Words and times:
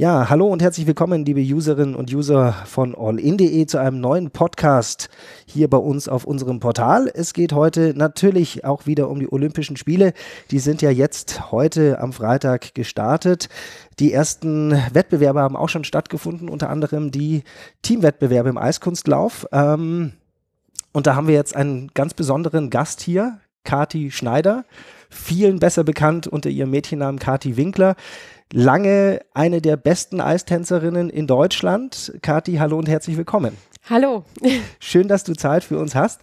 Ja, 0.00 0.30
hallo 0.30 0.46
und 0.46 0.62
herzlich 0.62 0.86
willkommen, 0.86 1.26
liebe 1.26 1.42
Userinnen 1.42 1.94
und 1.94 2.10
User 2.10 2.54
von 2.64 2.94
allin.de 2.94 3.66
zu 3.66 3.76
einem 3.76 4.00
neuen 4.00 4.30
Podcast 4.30 5.10
hier 5.44 5.68
bei 5.68 5.76
uns 5.76 6.08
auf 6.08 6.24
unserem 6.24 6.58
Portal. 6.58 7.10
Es 7.12 7.34
geht 7.34 7.52
heute 7.52 7.92
natürlich 7.94 8.64
auch 8.64 8.86
wieder 8.86 9.10
um 9.10 9.20
die 9.20 9.30
Olympischen 9.30 9.76
Spiele. 9.76 10.14
Die 10.50 10.58
sind 10.58 10.80
ja 10.80 10.90
jetzt 10.90 11.52
heute 11.52 12.00
am 12.00 12.14
Freitag 12.14 12.74
gestartet. 12.74 13.50
Die 13.98 14.10
ersten 14.10 14.72
Wettbewerbe 14.90 15.40
haben 15.40 15.54
auch 15.54 15.68
schon 15.68 15.84
stattgefunden, 15.84 16.48
unter 16.48 16.70
anderem 16.70 17.10
die 17.10 17.42
Teamwettbewerbe 17.82 18.48
im 18.48 18.56
Eiskunstlauf. 18.56 19.48
Ähm, 19.52 20.12
und 20.92 21.06
da 21.06 21.14
haben 21.14 21.26
wir 21.26 21.34
jetzt 21.34 21.54
einen 21.54 21.90
ganz 21.92 22.14
besonderen 22.14 22.70
Gast 22.70 23.02
hier, 23.02 23.38
Kati 23.64 24.10
Schneider, 24.10 24.64
vielen 25.10 25.58
besser 25.58 25.84
bekannt 25.84 26.26
unter 26.26 26.48
ihrem 26.48 26.70
Mädchennamen 26.70 27.18
Kati 27.18 27.58
Winkler 27.58 27.96
lange 28.52 29.20
eine 29.34 29.60
der 29.60 29.76
besten 29.76 30.20
Eistänzerinnen 30.20 31.10
in 31.10 31.26
Deutschland. 31.26 32.12
Kati, 32.22 32.56
hallo 32.56 32.78
und 32.78 32.88
herzlich 32.88 33.16
willkommen. 33.16 33.56
Hallo. 33.88 34.24
Schön, 34.80 35.08
dass 35.08 35.24
du 35.24 35.34
Zeit 35.34 35.64
für 35.64 35.78
uns 35.78 35.94
hast. 35.94 36.20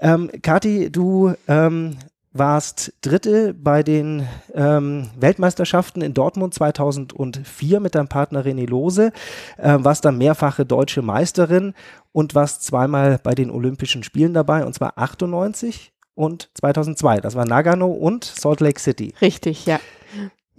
Ähm, 0.00 0.30
Kati, 0.42 0.90
du 0.90 1.34
ähm, 1.48 1.96
warst 2.32 2.92
Dritte 3.00 3.54
bei 3.54 3.82
den 3.82 4.26
ähm, 4.54 5.10
Weltmeisterschaften 5.18 6.00
in 6.02 6.14
Dortmund 6.14 6.54
2004 6.54 7.80
mit 7.80 7.94
deinem 7.94 8.08
Partner 8.08 8.44
René 8.44 8.68
Lose, 8.68 9.12
äh, 9.56 9.78
warst 9.80 10.04
dann 10.04 10.18
mehrfache 10.18 10.64
deutsche 10.64 11.02
Meisterin 11.02 11.74
und 12.12 12.34
warst 12.34 12.64
zweimal 12.64 13.18
bei 13.22 13.34
den 13.34 13.50
Olympischen 13.50 14.04
Spielen 14.04 14.32
dabei, 14.32 14.64
und 14.64 14.74
zwar 14.74 14.96
98 14.96 15.92
und 16.14 16.50
2002. 16.54 17.20
Das 17.20 17.34
war 17.34 17.46
Nagano 17.46 17.88
und 17.88 18.24
Salt 18.24 18.60
Lake 18.60 18.80
City. 18.80 19.14
Richtig, 19.20 19.66
ja. 19.66 19.80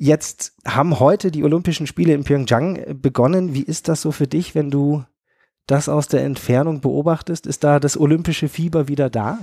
Jetzt 0.03 0.53
haben 0.65 0.99
heute 0.99 1.29
die 1.29 1.43
Olympischen 1.43 1.85
Spiele 1.85 2.15
in 2.15 2.23
Pyeongchang 2.23 2.75
äh, 2.75 2.95
begonnen. 2.95 3.53
Wie 3.53 3.61
ist 3.61 3.87
das 3.87 4.01
so 4.01 4.11
für 4.11 4.25
dich, 4.25 4.55
wenn 4.55 4.71
du 4.71 5.03
das 5.67 5.89
aus 5.89 6.07
der 6.07 6.23
Entfernung 6.23 6.81
beobachtest? 6.81 7.45
Ist 7.45 7.63
da 7.63 7.79
das 7.79 7.99
olympische 7.99 8.49
Fieber 8.49 8.87
wieder 8.87 9.11
da? 9.11 9.37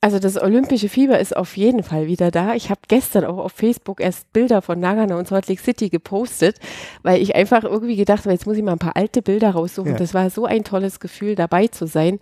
Also 0.00 0.18
das 0.18 0.40
olympische 0.40 0.88
Fieber 0.88 1.18
ist 1.18 1.36
auf 1.36 1.58
jeden 1.58 1.82
Fall 1.82 2.06
wieder 2.06 2.30
da. 2.30 2.54
Ich 2.54 2.70
habe 2.70 2.80
gestern 2.88 3.26
auch 3.26 3.36
auf 3.36 3.52
Facebook 3.52 4.00
erst 4.00 4.32
Bilder 4.32 4.62
von 4.62 4.80
Nagano 4.80 5.18
und 5.18 5.28
Salt 5.28 5.48
Lake 5.48 5.60
City 5.60 5.90
gepostet, 5.90 6.60
weil 7.02 7.20
ich 7.20 7.36
einfach 7.36 7.62
irgendwie 7.62 7.96
gedacht 7.96 8.20
habe, 8.20 8.32
jetzt 8.32 8.46
muss 8.46 8.56
ich 8.56 8.62
mal 8.62 8.72
ein 8.72 8.78
paar 8.78 8.96
alte 8.96 9.20
Bilder 9.20 9.50
raussuchen. 9.50 9.92
Ja. 9.92 9.98
Das 9.98 10.14
war 10.14 10.30
so 10.30 10.46
ein 10.46 10.64
tolles 10.64 10.98
Gefühl, 10.98 11.34
dabei 11.34 11.66
zu 11.66 11.86
sein. 11.86 12.20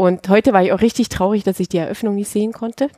Und 0.00 0.30
heute 0.30 0.54
war 0.54 0.62
ich 0.62 0.72
auch 0.72 0.80
richtig 0.80 1.10
traurig, 1.10 1.44
dass 1.44 1.60
ich 1.60 1.68
die 1.68 1.76
Eröffnung 1.76 2.14
nicht 2.14 2.30
sehen 2.30 2.54
konnte. 2.54 2.88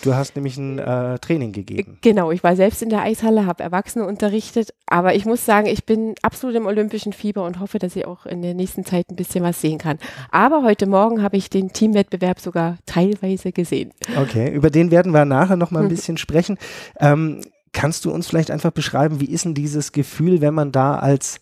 Du 0.00 0.14
hast 0.14 0.36
nämlich 0.36 0.56
ein 0.56 0.78
äh, 0.78 1.18
Training 1.18 1.52
gegeben. 1.52 1.98
Genau, 2.00 2.30
ich 2.30 2.42
war 2.42 2.56
selbst 2.56 2.80
in 2.80 2.88
der 2.88 3.02
Eishalle, 3.02 3.44
habe 3.44 3.62
Erwachsene 3.62 4.06
unterrichtet. 4.06 4.72
Aber 4.86 5.14
ich 5.14 5.26
muss 5.26 5.44
sagen, 5.44 5.66
ich 5.66 5.84
bin 5.84 6.14
absolut 6.22 6.56
im 6.56 6.64
olympischen 6.64 7.12
Fieber 7.12 7.44
und 7.44 7.60
hoffe, 7.60 7.78
dass 7.78 7.94
ich 7.94 8.06
auch 8.06 8.24
in 8.24 8.40
der 8.40 8.54
nächsten 8.54 8.86
Zeit 8.86 9.10
ein 9.10 9.16
bisschen 9.16 9.44
was 9.44 9.60
sehen 9.60 9.76
kann. 9.76 9.98
Aber 10.30 10.62
heute 10.62 10.86
Morgen 10.86 11.22
habe 11.22 11.36
ich 11.36 11.50
den 11.50 11.74
Teamwettbewerb 11.74 12.40
sogar 12.40 12.78
teilweise 12.86 13.52
gesehen. 13.52 13.92
Okay, 14.16 14.50
über 14.50 14.70
den 14.70 14.90
werden 14.90 15.12
wir 15.12 15.26
nachher 15.26 15.56
noch 15.56 15.70
mal 15.70 15.82
ein 15.82 15.90
bisschen 15.90 16.16
sprechen. 16.16 16.56
Ähm, 16.98 17.42
kannst 17.74 18.06
du 18.06 18.10
uns 18.10 18.28
vielleicht 18.28 18.50
einfach 18.50 18.70
beschreiben, 18.70 19.20
wie 19.20 19.26
ist 19.28 19.44
denn 19.44 19.52
dieses 19.52 19.92
Gefühl, 19.92 20.40
wenn 20.40 20.54
man 20.54 20.72
da 20.72 20.98
als 20.98 21.38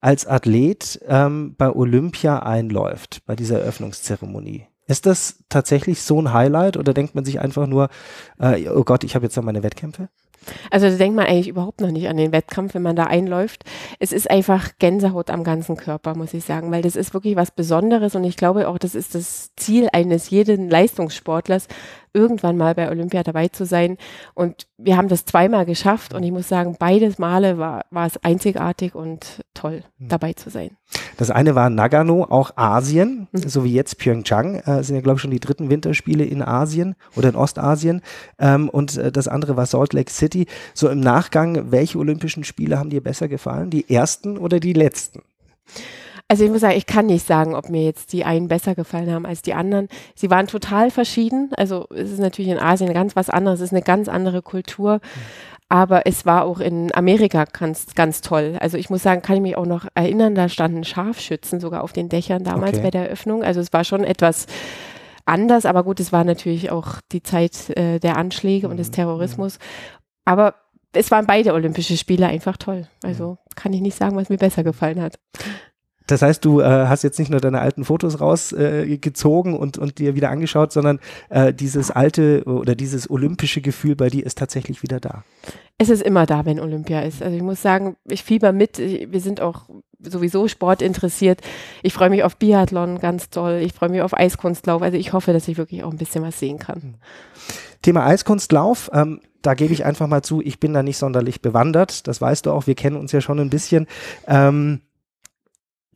als 0.00 0.26
Athlet 0.26 1.00
ähm, 1.06 1.54
bei 1.56 1.70
Olympia 1.70 2.40
einläuft, 2.40 3.22
bei 3.26 3.36
dieser 3.36 3.60
Eröffnungszeremonie. 3.60 4.66
Ist 4.88 5.06
das 5.06 5.42
tatsächlich 5.48 6.02
so 6.02 6.20
ein 6.20 6.32
Highlight 6.32 6.76
oder 6.76 6.94
denkt 6.94 7.14
man 7.14 7.24
sich 7.24 7.40
einfach 7.40 7.66
nur, 7.66 7.88
äh, 8.38 8.68
oh 8.68 8.84
Gott, 8.84 9.02
ich 9.02 9.14
habe 9.16 9.26
jetzt 9.26 9.36
noch 9.36 9.42
meine 9.42 9.64
Wettkämpfe? 9.64 10.08
Also 10.70 10.88
da 10.88 10.96
denkt 10.96 11.16
man 11.16 11.26
eigentlich 11.26 11.48
überhaupt 11.48 11.80
noch 11.80 11.90
nicht 11.90 12.08
an 12.08 12.16
den 12.16 12.30
Wettkampf, 12.30 12.74
wenn 12.74 12.82
man 12.82 12.94
da 12.94 13.04
einläuft. 13.04 13.64
Es 13.98 14.12
ist 14.12 14.30
einfach 14.30 14.70
Gänsehaut 14.78 15.30
am 15.30 15.42
ganzen 15.42 15.76
Körper, 15.76 16.14
muss 16.14 16.34
ich 16.34 16.44
sagen, 16.44 16.70
weil 16.70 16.82
das 16.82 16.94
ist 16.94 17.14
wirklich 17.14 17.34
was 17.34 17.50
Besonderes 17.50 18.14
und 18.14 18.22
ich 18.22 18.36
glaube 18.36 18.68
auch, 18.68 18.78
das 18.78 18.94
ist 18.94 19.14
das 19.14 19.54
Ziel 19.56 19.88
eines 19.92 20.30
jeden 20.30 20.70
Leistungssportlers, 20.70 21.66
irgendwann 22.16 22.56
mal 22.56 22.74
bei 22.74 22.90
Olympia 22.90 23.22
dabei 23.22 23.48
zu 23.48 23.66
sein. 23.66 23.98
Und 24.34 24.66
wir 24.78 24.96
haben 24.96 25.08
das 25.08 25.26
zweimal 25.26 25.66
geschafft 25.66 26.14
und 26.14 26.22
ich 26.22 26.32
muss 26.32 26.48
sagen, 26.48 26.76
beides 26.78 27.18
Male 27.18 27.58
war, 27.58 27.84
war 27.90 28.06
es 28.06 28.16
einzigartig 28.24 28.94
und 28.94 29.44
toll, 29.52 29.82
hm. 29.98 30.08
dabei 30.08 30.32
zu 30.32 30.48
sein. 30.48 30.70
Das 31.18 31.30
eine 31.30 31.54
war 31.54 31.68
Nagano, 31.70 32.24
auch 32.24 32.56
Asien, 32.56 33.28
mhm. 33.32 33.48
so 33.48 33.64
wie 33.64 33.72
jetzt 33.72 33.98
Pyeongchang, 33.98 34.56
äh, 34.56 34.82
sind 34.82 34.94
ja 34.94 35.02
glaube 35.02 35.16
ich 35.16 35.22
schon 35.22 35.30
die 35.30 35.40
dritten 35.40 35.70
Winterspiele 35.70 36.24
in 36.24 36.42
Asien 36.42 36.94
oder 37.16 37.30
in 37.30 37.36
Ostasien. 37.36 38.02
Ähm, 38.38 38.68
und 38.68 38.96
äh, 38.96 39.10
das 39.10 39.28
andere 39.28 39.56
war 39.56 39.66
Salt 39.66 39.92
Lake 39.92 40.10
City. 40.10 40.46
So 40.74 40.88
im 40.88 41.00
Nachgang, 41.00 41.70
welche 41.70 41.98
Olympischen 41.98 42.44
Spiele 42.44 42.78
haben 42.78 42.90
dir 42.90 43.02
besser 43.02 43.28
gefallen? 43.28 43.70
Die 43.70 43.90
ersten 43.90 44.38
oder 44.38 44.60
die 44.60 44.72
letzten? 44.72 45.22
Also 46.28 46.44
ich 46.44 46.50
muss 46.50 46.60
sagen, 46.60 46.76
ich 46.76 46.86
kann 46.86 47.06
nicht 47.06 47.24
sagen, 47.24 47.54
ob 47.54 47.68
mir 47.68 47.84
jetzt 47.84 48.12
die 48.12 48.24
einen 48.24 48.48
besser 48.48 48.74
gefallen 48.74 49.12
haben 49.12 49.26
als 49.26 49.42
die 49.42 49.54
anderen. 49.54 49.88
Sie 50.16 50.28
waren 50.28 50.48
total 50.48 50.90
verschieden. 50.90 51.50
Also 51.56 51.86
es 51.90 52.10
ist 52.10 52.18
natürlich 52.18 52.50
in 52.50 52.58
Asien 52.58 52.92
ganz 52.92 53.14
was 53.14 53.30
anderes, 53.30 53.60
es 53.60 53.66
ist 53.66 53.72
eine 53.72 53.82
ganz 53.82 54.08
andere 54.08 54.42
Kultur. 54.42 55.00
Aber 55.68 56.06
es 56.06 56.26
war 56.26 56.44
auch 56.44 56.60
in 56.60 56.94
Amerika 56.94 57.44
ganz, 57.44 57.94
ganz 57.94 58.20
toll. 58.20 58.56
Also 58.60 58.76
ich 58.76 58.88
muss 58.88 59.02
sagen, 59.02 59.22
kann 59.22 59.36
ich 59.36 59.42
mich 59.42 59.56
auch 59.56 59.66
noch 59.66 59.86
erinnern, 59.94 60.36
da 60.36 60.48
standen 60.48 60.84
Scharfschützen 60.84 61.58
sogar 61.58 61.82
auf 61.82 61.92
den 61.92 62.08
Dächern 62.08 62.44
damals 62.44 62.74
okay. 62.74 62.82
bei 62.84 62.90
der 62.90 63.06
Eröffnung. 63.06 63.42
Also 63.42 63.60
es 63.60 63.72
war 63.72 63.82
schon 63.82 64.04
etwas 64.04 64.46
anders, 65.24 65.66
aber 65.66 65.82
gut, 65.82 65.98
es 65.98 66.12
war 66.12 66.24
natürlich 66.24 66.70
auch 66.70 67.00
die 67.12 67.22
Zeit 67.22 67.70
äh, 67.76 67.98
der 67.98 68.16
Anschläge 68.16 68.66
mhm. 68.66 68.72
und 68.72 68.76
des 68.76 68.88
mhm. 68.88 68.94
Terrorismus. 68.94 69.58
Aber 70.24 70.54
es 70.92 71.10
waren 71.10 71.26
beide 71.26 71.52
Olympische 71.52 71.96
Spiele 71.96 72.26
einfach 72.26 72.56
toll. 72.56 72.86
Also 73.02 73.38
kann 73.54 73.72
ich 73.72 73.80
nicht 73.80 73.96
sagen, 73.96 74.16
was 74.16 74.28
mir 74.28 74.38
besser 74.38 74.64
gefallen 74.64 75.02
hat. 75.02 75.18
Das 76.06 76.22
heißt, 76.22 76.44
du 76.44 76.60
äh, 76.60 76.64
hast 76.64 77.02
jetzt 77.02 77.18
nicht 77.18 77.30
nur 77.30 77.40
deine 77.40 77.60
alten 77.60 77.84
Fotos 77.84 78.20
rausgezogen 78.20 79.54
äh, 79.54 79.56
und, 79.56 79.78
und 79.78 79.98
dir 79.98 80.14
wieder 80.14 80.30
angeschaut, 80.30 80.72
sondern 80.72 81.00
äh, 81.28 81.52
dieses 81.52 81.90
alte 81.90 82.44
oder 82.44 82.74
dieses 82.74 83.10
olympische 83.10 83.60
Gefühl 83.60 83.96
bei 83.96 84.08
dir 84.08 84.24
ist 84.24 84.38
tatsächlich 84.38 84.82
wieder 84.82 85.00
da. 85.00 85.24
Es 85.78 85.88
ist 85.88 86.02
immer 86.02 86.24
da, 86.24 86.46
wenn 86.46 86.60
Olympia 86.60 87.00
ist. 87.00 87.22
Also 87.22 87.36
ich 87.36 87.42
muss 87.42 87.60
sagen, 87.60 87.96
ich 88.08 88.22
fieber 88.22 88.52
mit. 88.52 88.78
Wir 88.78 89.20
sind 89.20 89.40
auch 89.40 89.68
sowieso 89.98 90.48
Sport 90.48 90.80
interessiert. 90.80 91.40
Ich 91.82 91.92
freue 91.92 92.10
mich 92.10 92.22
auf 92.22 92.36
Biathlon 92.36 92.98
ganz 92.98 93.30
toll. 93.30 93.60
Ich 93.62 93.72
freue 93.72 93.88
mich 93.88 94.02
auf 94.02 94.16
Eiskunstlauf. 94.16 94.82
Also 94.82 94.96
ich 94.96 95.12
hoffe, 95.12 95.32
dass 95.32 95.48
ich 95.48 95.58
wirklich 95.58 95.84
auch 95.84 95.90
ein 95.90 95.98
bisschen 95.98 96.22
was 96.22 96.38
sehen 96.38 96.58
kann. 96.58 96.82
Hm. 96.82 96.94
Thema 97.82 98.06
Eiskunstlauf. 98.06 98.90
Ähm, 98.92 99.20
da 99.42 99.54
gebe 99.54 99.72
ich 99.72 99.84
einfach 99.84 100.06
mal 100.06 100.22
zu, 100.22 100.40
ich 100.40 100.58
bin 100.58 100.72
da 100.72 100.82
nicht 100.82 100.98
sonderlich 100.98 101.40
bewandert. 101.40 102.06
Das 102.08 102.20
weißt 102.20 102.46
du 102.46 102.52
auch. 102.52 102.66
Wir 102.66 102.74
kennen 102.74 102.96
uns 102.96 103.12
ja 103.12 103.20
schon 103.20 103.38
ein 103.38 103.50
bisschen. 103.50 103.86
Ähm, 104.26 104.80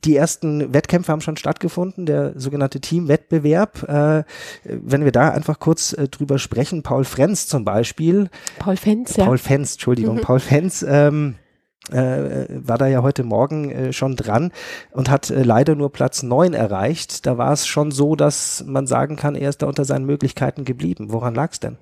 die 0.03 0.15
ersten 0.15 0.73
Wettkämpfe 0.73 1.11
haben 1.11 1.21
schon 1.21 1.37
stattgefunden, 1.37 2.05
der 2.05 2.39
sogenannte 2.39 2.79
Teamwettbewerb. 2.79 3.83
Äh, 3.87 4.23
wenn 4.63 5.03
wir 5.03 5.11
da 5.11 5.29
einfach 5.29 5.59
kurz 5.59 5.93
äh, 5.93 6.07
drüber 6.07 6.39
sprechen, 6.39 6.83
Paul 6.83 7.03
Frenz 7.03 7.47
zum 7.47 7.65
Beispiel. 7.65 8.29
Paul 8.59 8.77
Fenz, 8.77 9.15
ja. 9.15 9.25
Paul 9.25 9.37
Fenz, 9.37 9.73
Entschuldigung, 9.73 10.17
mhm. 10.17 10.21
Paul 10.21 10.39
Fenz. 10.39 10.85
Ähm, 10.87 11.35
äh, 11.89 12.45
war 12.49 12.77
da 12.77 12.87
ja 12.87 13.01
heute 13.01 13.23
Morgen 13.23 13.71
äh, 13.71 13.93
schon 13.93 14.15
dran 14.15 14.51
und 14.91 15.09
hat 15.09 15.31
äh, 15.31 15.41
leider 15.41 15.75
nur 15.75 15.91
Platz 15.91 16.21
9 16.21 16.53
erreicht. 16.53 17.25
Da 17.25 17.37
war 17.39 17.51
es 17.51 17.65
schon 17.65 17.91
so, 17.91 18.15
dass 18.15 18.63
man 18.67 18.85
sagen 18.85 19.15
kann, 19.15 19.35
er 19.35 19.49
ist 19.49 19.63
da 19.63 19.67
unter 19.67 19.83
seinen 19.83 20.05
Möglichkeiten 20.05 20.63
geblieben. 20.63 21.11
Woran 21.11 21.33
lag 21.33 21.51
es 21.51 21.59
denn? 21.59 21.77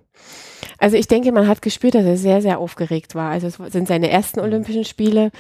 Also 0.78 0.96
ich 0.96 1.08
denke, 1.08 1.32
man 1.32 1.48
hat 1.48 1.62
gespürt, 1.62 1.96
dass 1.96 2.06
er 2.06 2.18
sehr, 2.18 2.42
sehr 2.42 2.60
aufgeregt 2.60 3.14
war. 3.14 3.30
Also 3.32 3.48
es 3.48 3.74
sind 3.74 3.88
seine 3.88 4.10
ersten 4.10 4.40
Olympischen 4.40 4.86
Spiele 4.86 5.32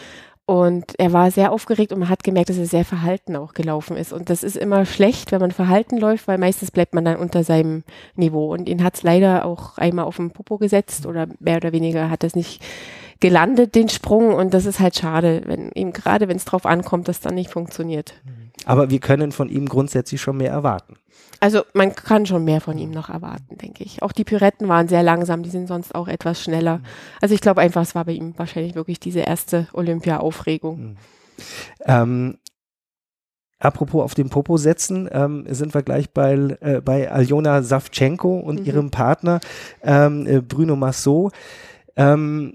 und 0.50 0.98
er 0.98 1.14
war 1.14 1.30
sehr 1.30 1.52
aufgeregt 1.52 1.94
und 1.94 2.00
man 2.00 2.10
hat 2.10 2.24
gemerkt, 2.24 2.50
dass 2.50 2.58
er 2.58 2.66
sehr 2.66 2.84
verhalten 2.84 3.36
auch 3.36 3.54
gelaufen 3.54 3.96
ist. 3.96 4.12
Und 4.12 4.32
das 4.32 4.42
ist 4.42 4.58
immer 4.58 4.84
schlecht, 4.88 5.32
wenn 5.32 5.42
man 5.42 5.52
verhalten 5.52 5.96
läuft, 5.96 6.28
weil 6.28 6.40
meistens 6.40 6.72
bleibt 6.72 6.96
man 6.96 7.06
dann 7.06 7.18
unter 7.18 7.44
seinem 7.44 7.84
Niveau. 8.16 8.52
Und 8.52 8.68
ihn 8.68 8.84
hat 8.84 8.96
es 8.96 9.04
leider 9.04 9.46
auch 9.46 9.78
einmal 9.78 10.06
auf 10.06 10.16
den 10.16 10.31
Popo 10.31 10.57
gesetzt 10.57 11.06
oder 11.06 11.28
mehr 11.40 11.57
oder 11.57 11.72
weniger 11.72 12.10
hat 12.10 12.24
es 12.24 12.36
nicht 12.36 12.63
gelandet, 13.19 13.75
den 13.75 13.90
Sprung. 13.90 14.34
Und 14.34 14.56
das 14.56 14.66
ist 14.66 14.80
halt 14.80 14.96
schade, 14.96 15.44
wenn 15.46 15.69
ihm 15.74 15.94
gerade, 15.94 16.28
wenn 16.28 16.38
es 16.38 16.46
drauf 16.46 16.66
ankommt, 16.66 17.07
das 17.07 17.19
dann 17.19 17.36
nicht 17.36 17.52
funktioniert. 17.52 18.16
Aber 18.65 18.89
wir 18.89 19.00
können 19.00 19.31
von 19.31 19.50
ihm 19.50 19.67
grundsätzlich 19.67 20.21
schon 20.21 20.38
mehr 20.38 20.51
erwarten. 20.51 20.95
Also 21.39 21.61
man 21.73 21.95
kann 21.95 22.25
schon 22.25 22.44
mehr 22.44 22.59
von 22.59 22.77
ihm 22.77 22.91
noch 22.91 23.09
erwarten, 23.09 23.57
denke 23.57 23.83
ich. 23.83 24.01
Auch 24.03 24.11
die 24.11 24.25
Pyretten 24.25 24.67
waren 24.67 24.88
sehr 24.88 25.03
langsam, 25.03 25.41
die 25.41 25.50
sind 25.50 25.67
sonst 25.67 25.95
auch 25.95 26.07
etwas 26.07 26.44
schneller. 26.44 26.81
Also 27.21 27.33
ich 27.33 27.41
glaube 27.41 27.61
einfach, 27.61 27.81
es 27.81 27.95
war 27.95 28.06
bei 28.06 28.11
ihm 28.11 28.33
wahrscheinlich 28.38 28.75
wirklich 28.75 29.00
diese 29.00 29.21
erste 29.21 29.67
Olympia-Aufregung. 29.73 30.79
Mhm. 30.79 30.97
Ähm, 31.85 32.38
Apropos 33.61 34.01
auf 34.01 34.13
den 34.13 34.29
Popo 34.29 34.56
setzen, 34.56 35.09
ähm, 35.11 35.45
sind 35.50 35.73
wir 35.73 35.83
gleich 35.83 36.11
bei, 36.11 36.33
äh, 36.61 36.79
bei 36.79 37.11
Aljona 37.11 37.61
Savchenko 37.61 38.39
und 38.39 38.61
mhm. 38.61 38.65
ihrem 38.65 38.89
Partner 38.89 39.41
ähm, 39.83 40.25
äh, 40.25 40.39
Bruno 40.39 40.77
Massot. 40.77 41.33
Ähm, 41.97 42.53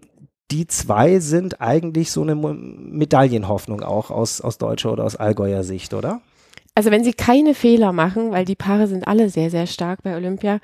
die 0.50 0.67
zwei 0.67 1.19
sind 1.20 1.61
eigentlich 1.61 2.11
so 2.11 2.23
eine 2.23 2.35
Medaillenhoffnung 2.35 3.82
auch 3.82 4.11
aus, 4.11 4.41
aus 4.41 4.58
deutscher 4.58 4.93
oder 4.93 5.05
aus 5.05 5.17
Allgäuer 5.17 5.64
Sicht, 5.64 5.94
oder? 5.94 6.20
Also 6.76 6.91
wenn 6.91 7.05
sie 7.05 7.12
keine 7.12 7.55
Fehler 7.55 7.93
machen, 7.93 8.32
weil 8.32 8.44
die 8.44 8.56
Paare 8.56 8.88
sind 8.88 9.06
alle 9.06 9.31
sehr, 9.31 9.49
sehr 9.49 9.69
stark 9.69 10.02
bei 10.02 10.17
Olympia, 10.17 10.58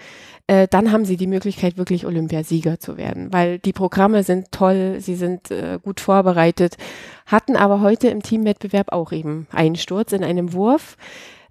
äh, 0.49 0.67
dann 0.69 0.91
haben 0.91 1.05
sie 1.05 1.17
die 1.17 1.29
Möglichkeit, 1.29 1.77
wirklich 1.79 2.05
Olympiasieger 2.05 2.81
zu 2.81 2.97
werden, 2.97 3.33
weil 3.33 3.61
die 3.61 3.73
Programme 3.73 4.25
sind 4.25 4.51
toll, 4.51 4.97
sie 4.99 5.15
sind 5.15 5.53
äh, 5.53 5.79
gut 5.81 6.01
vorbereitet, 6.01 6.77
hatten 7.27 7.55
aber 7.55 7.81
heute 7.81 8.09
im 8.09 8.25
Teamwettbewerb 8.25 8.93
auch 8.93 9.13
eben 9.13 9.47
einen 9.53 9.77
Sturz 9.77 10.13
in 10.13 10.25
einem 10.25 10.53
Wurf 10.53 10.97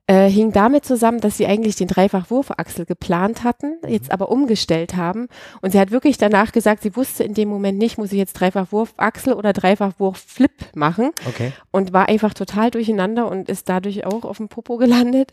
äh, 0.10 0.28
hing 0.28 0.52
damit 0.52 0.86
zusammen, 0.86 1.20
dass 1.20 1.38
sie 1.38 1.46
eigentlich 1.46 1.76
den 1.76 1.88
Dreifachwurfachsel 1.88 2.88
geplant 2.88 3.44
hatten, 3.44 3.78
mhm. 3.84 3.90
jetzt 3.90 4.12
aber 4.12 4.30
umgestellt 4.30 4.96
haben. 4.96 5.28
Und 5.62 5.72
sie 5.72 5.80
hat 5.80 5.92
wirklich 5.92 6.18
danach 6.18 6.52
gesagt, 6.52 6.82
sie 6.82 6.96
wusste 6.96 7.24
in 7.24 7.36
dem 7.36 7.48
Moment 7.48 7.78
nicht, 7.78 8.00
muss 8.00 8.12
ich 8.12 8.18
jetzt 8.18 8.34
Dreifachwurfachsel 8.34 9.34
oder 9.34 9.54
Dreifachwurfflip 9.54 10.52
machen. 10.74 11.12
Okay. 11.28 11.54
Und 11.70 11.94
war 11.94 12.10
einfach 12.10 12.34
total 12.34 12.72
durcheinander 12.72 13.30
und 13.30 13.50
ist 13.50 13.70
dadurch 13.70 14.04
auch 14.04 14.24
auf 14.24 14.38
dem 14.38 14.48
Popo 14.48 14.78
gelandet. 14.78 15.30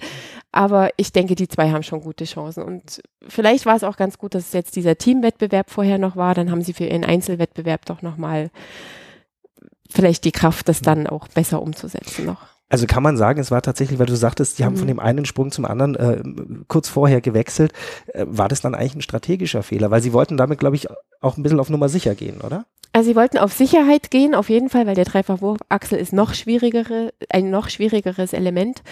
Aber 0.52 0.90
ich 0.98 1.10
denke, 1.10 1.36
die 1.36 1.48
zwei 1.48 1.70
haben 1.70 1.82
schon 1.82 2.02
gute 2.02 2.26
Chancen. 2.26 2.62
Und 2.62 3.00
vielleicht 3.26 3.64
war 3.64 3.76
es 3.76 3.82
auch 3.82 3.96
ganz 3.96 4.18
gut, 4.18 4.34
dass 4.34 4.52
jetzt 4.52 4.76
dieser 4.76 4.98
Teamwettbewerb 4.98 5.70
vorher 5.70 5.96
noch 5.96 6.16
war. 6.16 6.34
Dann 6.34 6.50
haben 6.50 6.60
sie 6.60 6.74
für 6.74 6.84
ihren 6.84 7.04
Einzelwettbewerb 7.04 7.86
doch 7.86 8.02
nochmal 8.02 8.50
vielleicht 9.88 10.26
die 10.26 10.32
Kraft, 10.32 10.68
das 10.68 10.82
mhm. 10.82 10.84
dann 10.84 11.06
auch 11.06 11.28
besser 11.28 11.62
umzusetzen 11.62 12.26
noch. 12.26 12.55
Also 12.68 12.86
kann 12.86 13.02
man 13.02 13.16
sagen, 13.16 13.40
es 13.40 13.50
war 13.50 13.62
tatsächlich, 13.62 13.98
weil 13.98 14.06
du 14.06 14.16
sagtest, 14.16 14.58
die 14.58 14.64
haben 14.64 14.74
mhm. 14.74 14.78
von 14.78 14.88
dem 14.88 14.98
einen 14.98 15.24
Sprung 15.24 15.52
zum 15.52 15.64
anderen 15.64 15.94
äh, 15.94 16.22
kurz 16.66 16.88
vorher 16.88 17.20
gewechselt. 17.20 17.72
Äh, 18.08 18.26
war 18.28 18.48
das 18.48 18.60
dann 18.60 18.74
eigentlich 18.74 18.96
ein 18.96 19.02
strategischer 19.02 19.62
Fehler? 19.62 19.90
Weil 19.90 20.02
sie 20.02 20.12
wollten 20.12 20.36
damit, 20.36 20.58
glaube 20.58 20.76
ich, 20.76 20.88
auch 21.20 21.36
ein 21.36 21.42
bisschen 21.42 21.60
auf 21.60 21.70
Nummer 21.70 21.88
sicher 21.88 22.14
gehen, 22.14 22.40
oder? 22.40 22.66
Also 22.92 23.10
sie 23.10 23.16
wollten 23.16 23.38
auf 23.38 23.52
Sicherheit 23.52 24.10
gehen, 24.10 24.34
auf 24.34 24.48
jeden 24.48 24.70
Fall, 24.70 24.86
weil 24.86 24.94
der 24.94 25.04
Dreifachwurfachsel 25.04 25.98
ist 25.98 26.12
noch 26.12 26.32
schwierigere, 26.34 27.12
ein 27.28 27.50
noch 27.50 27.68
schwierigeres 27.68 28.32
Element. 28.32 28.82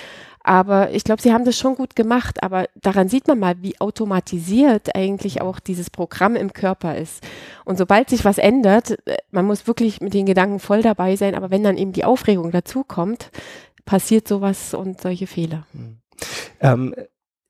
Aber 0.46 0.90
ich 0.90 1.04
glaube, 1.04 1.22
sie 1.22 1.32
haben 1.32 1.46
das 1.46 1.58
schon 1.58 1.74
gut 1.74 1.96
gemacht. 1.96 2.42
Aber 2.42 2.66
daran 2.74 3.08
sieht 3.08 3.26
man 3.26 3.38
mal, 3.38 3.54
wie 3.62 3.80
automatisiert 3.80 4.94
eigentlich 4.94 5.40
auch 5.40 5.58
dieses 5.58 5.88
Programm 5.88 6.36
im 6.36 6.52
Körper 6.52 6.96
ist. 6.96 7.26
Und 7.64 7.78
sobald 7.78 8.10
sich 8.10 8.26
was 8.26 8.36
ändert, 8.36 8.98
äh, 9.08 9.16
man 9.30 9.46
muss 9.46 9.66
wirklich 9.66 10.02
mit 10.02 10.12
den 10.12 10.26
Gedanken 10.26 10.60
voll 10.60 10.82
dabei 10.82 11.16
sein. 11.16 11.34
Aber 11.34 11.50
wenn 11.50 11.64
dann 11.64 11.78
eben 11.78 11.92
die 11.92 12.04
Aufregung 12.04 12.50
dazukommt, 12.50 13.30
passiert 13.86 14.28
sowas 14.28 14.74
und 14.74 15.00
solche 15.00 15.26
Fehler. 15.26 15.66
Hm. 15.72 15.96
Ähm, 16.60 16.94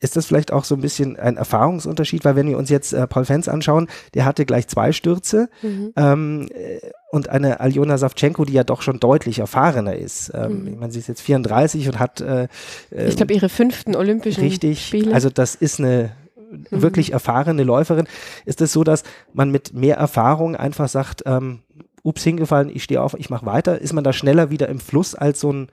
ist 0.04 0.16
das 0.16 0.26
vielleicht 0.26 0.52
auch 0.52 0.64
so 0.64 0.74
ein 0.74 0.82
bisschen 0.82 1.16
ein 1.16 1.38
Erfahrungsunterschied, 1.38 2.24
weil 2.24 2.36
wenn 2.36 2.46
wir 2.46 2.58
uns 2.58 2.68
jetzt 2.68 2.92
äh, 2.92 3.06
Paul 3.06 3.24
Fens 3.24 3.48
anschauen, 3.48 3.88
der 4.12 4.26
hatte 4.26 4.44
gleich 4.44 4.68
zwei 4.68 4.92
Stürze 4.92 5.48
mhm. 5.62 5.92
ähm, 5.96 6.48
äh, 6.54 6.78
und 7.10 7.30
eine 7.30 7.60
Aljona 7.60 7.96
Savchenko, 7.96 8.44
die 8.44 8.52
ja 8.52 8.64
doch 8.64 8.82
schon 8.82 9.00
deutlich 9.00 9.38
erfahrener 9.38 9.96
ist. 9.96 10.30
Ähm, 10.34 10.60
mhm. 10.60 10.68
Ich 10.68 10.78
meine, 10.78 10.92
sie 10.92 10.98
ist 10.98 11.08
jetzt 11.08 11.22
34 11.22 11.88
und 11.88 11.98
hat 11.98 12.20
äh, 12.20 12.48
ich 12.90 13.16
glaube 13.16 13.32
ihre 13.32 13.48
fünften 13.48 13.96
Olympischen 13.96 14.42
richtig, 14.42 14.86
Spiele. 14.86 15.14
Also 15.14 15.30
das 15.30 15.54
ist 15.54 15.80
eine 15.80 16.12
mhm. 16.50 16.82
wirklich 16.82 17.12
erfahrene 17.12 17.64
Läuferin. 17.64 18.06
Ist 18.44 18.60
es 18.60 18.66
das 18.66 18.72
so, 18.72 18.84
dass 18.84 19.04
man 19.32 19.50
mit 19.50 19.72
mehr 19.72 19.96
Erfahrung 19.96 20.54
einfach 20.54 20.88
sagt, 20.88 21.22
ähm, 21.24 21.60
ups, 22.02 22.22
hingefallen, 22.24 22.68
ich 22.68 22.84
stehe 22.84 23.00
auf, 23.00 23.14
ich 23.18 23.30
mache 23.30 23.46
weiter? 23.46 23.80
Ist 23.80 23.94
man 23.94 24.04
da 24.04 24.12
schneller 24.12 24.50
wieder 24.50 24.68
im 24.68 24.80
Fluss 24.80 25.14
als 25.14 25.40
so 25.40 25.50
ein 25.50 25.68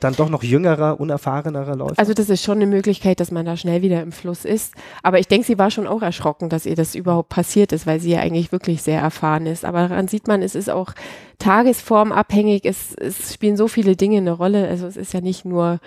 dann 0.00 0.14
doch 0.14 0.28
noch 0.28 0.42
jüngerer, 0.42 1.00
unerfahrenerer 1.00 1.76
Läufer? 1.76 1.98
Also 1.98 2.14
das 2.14 2.28
ist 2.28 2.42
schon 2.42 2.58
eine 2.58 2.66
Möglichkeit, 2.66 3.20
dass 3.20 3.30
man 3.30 3.46
da 3.46 3.56
schnell 3.56 3.82
wieder 3.82 4.02
im 4.02 4.12
Fluss 4.12 4.44
ist. 4.44 4.74
Aber 5.02 5.18
ich 5.18 5.28
denke, 5.28 5.46
sie 5.46 5.58
war 5.58 5.70
schon 5.70 5.86
auch 5.86 6.02
erschrocken, 6.02 6.48
dass 6.48 6.66
ihr 6.66 6.76
das 6.76 6.94
überhaupt 6.94 7.28
passiert 7.28 7.72
ist, 7.72 7.86
weil 7.86 8.00
sie 8.00 8.10
ja 8.10 8.20
eigentlich 8.20 8.52
wirklich 8.52 8.82
sehr 8.82 9.00
erfahren 9.00 9.46
ist. 9.46 9.64
Aber 9.64 9.88
daran 9.88 10.08
sieht 10.08 10.28
man, 10.28 10.42
es 10.42 10.54
ist 10.54 10.70
auch 10.70 10.92
tagesformabhängig. 11.38 12.64
Es, 12.64 12.94
es 12.94 13.34
spielen 13.34 13.56
so 13.56 13.68
viele 13.68 13.96
Dinge 13.96 14.18
eine 14.18 14.32
Rolle. 14.32 14.68
Also 14.68 14.86
es 14.86 14.96
ist 14.96 15.12
ja 15.12 15.20
nicht 15.20 15.44
nur 15.44 15.80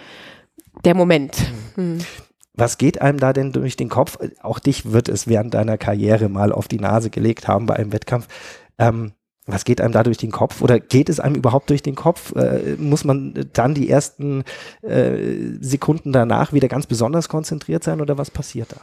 der 0.85 0.95
Moment. 0.95 1.35
Hm. 1.75 1.99
Was 2.53 2.77
geht 2.77 3.01
einem 3.01 3.19
da 3.19 3.31
denn 3.31 3.53
durch 3.53 3.77
den 3.77 3.89
Kopf? 3.89 4.17
Auch 4.41 4.59
dich 4.59 4.91
wird 4.91 5.07
es 5.07 5.27
während 5.27 5.53
deiner 5.53 5.77
Karriere 5.77 6.27
mal 6.27 6.51
auf 6.51 6.67
die 6.67 6.79
Nase 6.79 7.09
gelegt 7.09 7.47
haben 7.47 7.65
bei 7.65 7.75
einem 7.75 7.93
Wettkampf. 7.93 8.27
Ähm, 8.77 9.13
was 9.51 9.65
geht 9.65 9.81
einem 9.81 9.93
da 9.93 10.03
durch 10.03 10.17
den 10.17 10.31
Kopf? 10.31 10.61
Oder 10.61 10.79
geht 10.79 11.09
es 11.09 11.19
einem 11.19 11.35
überhaupt 11.35 11.69
durch 11.69 11.81
den 11.81 11.95
Kopf? 11.95 12.35
Äh, 12.35 12.75
muss 12.77 13.03
man 13.03 13.47
dann 13.53 13.73
die 13.73 13.89
ersten 13.89 14.43
äh, 14.81 15.57
Sekunden 15.59 16.11
danach 16.11 16.53
wieder 16.53 16.67
ganz 16.67 16.87
besonders 16.87 17.29
konzentriert 17.29 17.83
sein 17.83 18.01
oder 18.01 18.17
was 18.17 18.31
passiert 18.31 18.71
da? 18.71 18.81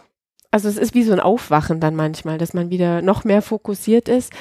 Also 0.50 0.68
es 0.68 0.78
ist 0.78 0.94
wie 0.94 1.02
so 1.02 1.12
ein 1.12 1.20
Aufwachen 1.20 1.80
dann 1.80 1.96
manchmal, 1.96 2.38
dass 2.38 2.54
man 2.54 2.70
wieder 2.70 3.02
noch 3.02 3.24
mehr 3.24 3.42
fokussiert 3.42 4.08
ist, 4.08 4.32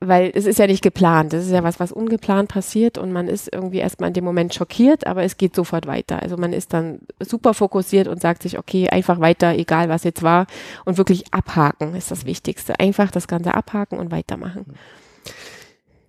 weil 0.00 0.30
es 0.34 0.46
ist 0.46 0.58
ja 0.58 0.66
nicht 0.66 0.82
geplant. 0.82 1.32
Das 1.32 1.44
ist 1.44 1.50
ja 1.50 1.64
was, 1.64 1.80
was 1.80 1.92
ungeplant 1.92 2.48
passiert 2.48 2.98
und 2.98 3.12
man 3.12 3.28
ist 3.28 3.52
irgendwie 3.52 3.78
erstmal 3.78 4.08
in 4.08 4.14
dem 4.14 4.24
Moment 4.24 4.54
schockiert, 4.54 5.06
aber 5.06 5.24
es 5.24 5.36
geht 5.36 5.54
sofort 5.54 5.86
weiter. 5.86 6.22
Also 6.22 6.36
man 6.36 6.52
ist 6.52 6.72
dann 6.72 7.00
super 7.20 7.52
fokussiert 7.52 8.06
und 8.06 8.20
sagt 8.20 8.42
sich, 8.42 8.58
okay, 8.58 8.88
einfach 8.88 9.20
weiter, 9.20 9.54
egal 9.54 9.88
was 9.88 10.04
jetzt 10.04 10.22
war 10.22 10.46
und 10.84 10.98
wirklich 10.98 11.34
abhaken 11.34 11.94
ist 11.96 12.10
das 12.10 12.24
Wichtigste. 12.24 12.78
Einfach 12.78 13.10
das 13.10 13.26
Ganze 13.26 13.54
abhaken 13.54 13.98
und 13.98 14.10
weitermachen. 14.10 14.64
Mhm 14.68 14.74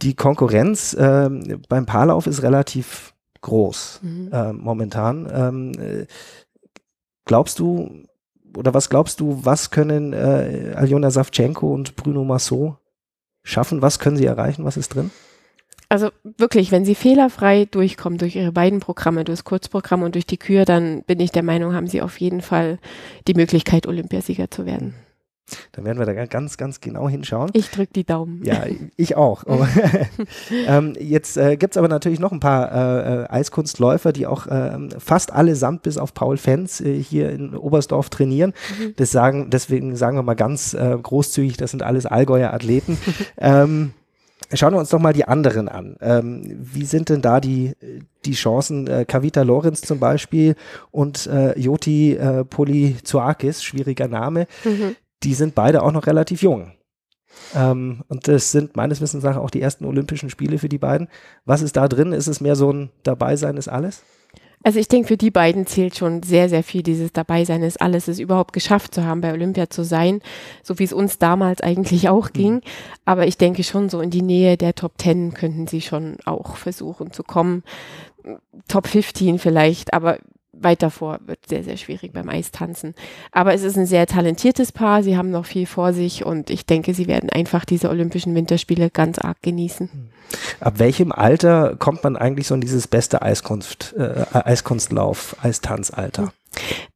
die 0.02 0.16
Konkurrenz 0.16 0.94
äh, 0.94 1.30
beim 1.68 1.86
Paarlauf 1.86 2.28
ist 2.28 2.42
relativ 2.44 3.14
groß 3.42 4.02
mhm. 4.04 4.30
äh, 4.32 4.54
momentan. 4.54 5.30
Ähm, 5.32 5.72
äh, 5.80 6.06
glaubst 7.26 7.60
du, 7.60 8.04
oder 8.56 8.74
was 8.74 8.90
glaubst 8.90 9.20
du, 9.20 9.42
was 9.44 9.72
können 9.72 10.14
äh, 10.14 10.74
Aljona 10.76 11.12
Savchenko 11.12 11.74
und 11.74 11.96
Bruno 11.96 12.24
Massot 12.24 12.78
schaffen? 13.44 13.82
Was 13.82 14.00
können 14.00 14.18
sie 14.18 14.26
erreichen? 14.26 14.66
Was 14.66 14.78
ist 14.78 14.96
drin? 14.96 15.12
Also 15.92 16.10
wirklich, 16.38 16.72
wenn 16.72 16.86
sie 16.86 16.94
fehlerfrei 16.94 17.66
durchkommen 17.66 18.20
durch 18.20 18.36
ihre 18.36 18.52
beiden 18.52 18.80
Programme, 18.80 19.24
durch 19.24 19.40
das 19.40 19.44
Kurzprogramm 19.44 20.04
und 20.04 20.14
durch 20.14 20.28
die 20.28 20.38
Kür, 20.38 20.66
dann 20.66 21.04
bin 21.04 21.20
ich 21.20 21.32
der 21.32 21.42
Meinung, 21.42 21.74
haben 21.74 21.88
sie 21.88 22.04
auf 22.04 22.20
jeden 22.20 22.42
Fall 22.42 22.78
die 23.28 23.34
Möglichkeit, 23.34 23.88
Olympiasieger 23.88 24.52
zu 24.52 24.66
werden. 24.68 24.90
Mhm. 24.90 25.09
Dann 25.72 25.86
werden 25.86 26.00
wir 26.00 26.06
da 26.06 26.26
ganz, 26.26 26.58
ganz 26.58 26.82
genau 26.82 27.10
hinschauen. 27.10 27.50
Ich 27.54 27.70
drücke 27.70 27.94
die 27.94 28.04
Daumen. 28.04 28.44
Ja, 28.44 28.64
ich 28.96 29.16
auch. 29.16 29.44
ähm, 30.68 30.96
jetzt 31.00 31.38
äh, 31.38 31.58
gibt 31.58 31.74
es 31.74 31.78
aber 31.78 31.88
natürlich 31.88 32.20
noch 32.20 32.32
ein 32.32 32.40
paar 32.40 32.72
äh, 32.72 33.24
äh, 33.24 33.30
Eiskunstläufer, 33.30 34.12
die 34.12 34.28
auch 34.28 34.48
äh, 34.48 34.78
fast 34.98 35.32
allesamt 35.32 35.84
bis 35.84 35.98
auf 35.98 36.14
Paul 36.14 36.38
Fenz 36.38 36.82
äh, 36.82 37.02
hier 37.02 37.32
in 37.32 37.56
Oberstdorf 37.56 38.10
trainieren. 38.10 38.54
Mhm. 38.80 38.94
Das 38.98 39.12
sagen, 39.12 39.50
deswegen 39.50 39.96
sagen 39.96 40.18
wir 40.18 40.24
mal 40.24 40.36
ganz 40.36 40.74
äh, 40.74 40.98
großzügig, 41.02 41.58
das 41.58 41.72
sind 41.72 41.84
alles 41.84 42.06
Allgäuer 42.06 42.54
Athleten. 42.54 42.98
ähm, 43.38 43.94
Schauen 44.54 44.74
wir 44.74 44.80
uns 44.80 44.90
doch 44.90 45.00
mal 45.00 45.14
die 45.14 45.26
anderen 45.26 45.70
an. 45.70 45.96
Ähm, 46.02 46.42
wie 46.60 46.86
sind 46.86 47.10
denn 47.10 47.22
da 47.22 47.40
die, 47.40 47.74
die 48.26 48.34
Chancen? 48.34 48.88
Äh, 48.88 49.06
Kavita 49.06 49.44
Lorenz 49.44 49.82
zum 49.82 50.00
Beispiel 50.00 50.56
und 50.90 51.28
äh, 51.28 51.60
Joti 51.60 52.16
äh, 52.16 52.46
Polyzoakis, 52.46 53.64
schwieriger 53.64 54.08
Name. 54.08 54.48
Mhm 54.64 54.96
die 55.24 55.34
sind 55.34 55.56
beide 55.56 55.84
auch 55.84 55.92
noch 55.92 56.08
relativ 56.08 56.42
jung. 56.42 56.74
Ähm, 57.56 58.04
und 58.08 58.28
das 58.28 58.52
sind 58.52 58.76
meines 58.76 59.02
Wissens 59.02 59.24
nach 59.24 59.38
auch 59.38 59.50
die 59.50 59.62
ersten 59.62 59.86
Olympischen 59.86 60.30
Spiele 60.30 60.58
für 60.58 60.70
die 60.70 60.78
beiden. 60.78 61.08
Was 61.46 61.62
ist 61.62 61.78
da 61.78 61.88
drin? 61.88 62.12
Ist 62.12 62.28
es 62.28 62.42
mehr 62.42 62.56
so 62.56 62.72
ein 62.72 62.90
Dabeisein 63.04 63.58
ist 63.58 63.68
alles? 63.68 64.04
Also 64.62 64.78
ich 64.78 64.90
denke, 64.90 65.08
für 65.08 65.18
die 65.18 65.32
beiden 65.32 65.66
zählt 65.68 65.96
schon 65.96 66.22
sehr, 66.22 66.50
sehr 66.50 66.64
viel 66.64 66.84
dieses 66.84 67.14
Dabeisein 67.14 67.64
ist 67.64 67.82
alles, 67.82 68.10
es 68.10 68.20
überhaupt 68.20 68.52
geschafft 68.52 68.94
zu 68.94 69.06
haben, 69.06 69.22
bei 69.22 69.32
Olympia 69.32 69.70
zu 69.70 69.86
sein, 69.86 70.22
so 70.64 70.80
wie 70.80 70.84
es 70.84 70.92
uns 70.92 71.18
damals 71.18 71.62
eigentlich 71.62 72.10
auch 72.10 72.28
mhm. 72.30 72.34
ging. 72.34 72.62
Aber 73.06 73.26
ich 73.26 73.38
denke 73.38 73.64
schon 73.64 73.88
so 73.88 74.02
in 74.02 74.10
die 74.10 74.22
Nähe 74.22 74.58
der 74.58 74.76
Top 74.76 74.98
Ten 74.98 75.34
könnten 75.34 75.68
sie 75.68 75.80
schon 75.80 76.18
auch 76.26 76.58
versuchen 76.58 77.14
zu 77.14 77.24
kommen. 77.24 77.64
Top 78.68 78.88
15 78.88 79.40
vielleicht, 79.40 79.94
aber 79.94 80.20
weit 80.62 80.82
davor 80.82 81.20
wird 81.26 81.40
sehr, 81.48 81.64
sehr 81.64 81.78
schwierig 81.78 82.14
beim 82.14 82.30
Eistanzen. 82.30 82.96
Aber 83.32 83.54
es 83.54 83.64
ist 83.64 83.78
ein 83.78 83.86
sehr 83.86 84.08
talentiertes 84.08 84.72
Paar. 84.72 85.04
Sie 85.04 85.18
haben 85.18 85.32
noch 85.32 85.46
viel 85.46 85.66
vor 85.66 85.94
sich 85.94 86.26
und 86.26 86.50
ich 86.50 86.66
denke, 86.66 86.94
sie 86.94 87.08
werden 87.08 87.30
einfach 87.30 87.66
diese 87.66 87.90
Olympischen 87.90 88.36
Winterspiele 88.36 88.90
ganz 88.90 89.20
arg 89.20 89.42
genießen. 89.42 89.90
Hm. 89.92 90.10
Ab 90.60 90.78
welchem 90.78 91.12
Alter 91.12 91.76
kommt 91.78 92.04
man 92.04 92.16
eigentlich 92.16 92.48
so 92.48 92.56
in 92.56 92.62
dieses 92.62 92.88
beste 92.88 93.22
Eiskunst, 93.22 93.96
äh, 93.98 94.26
Eiskunstlauf, 94.32 95.36
Eistanzalter? 95.42 96.32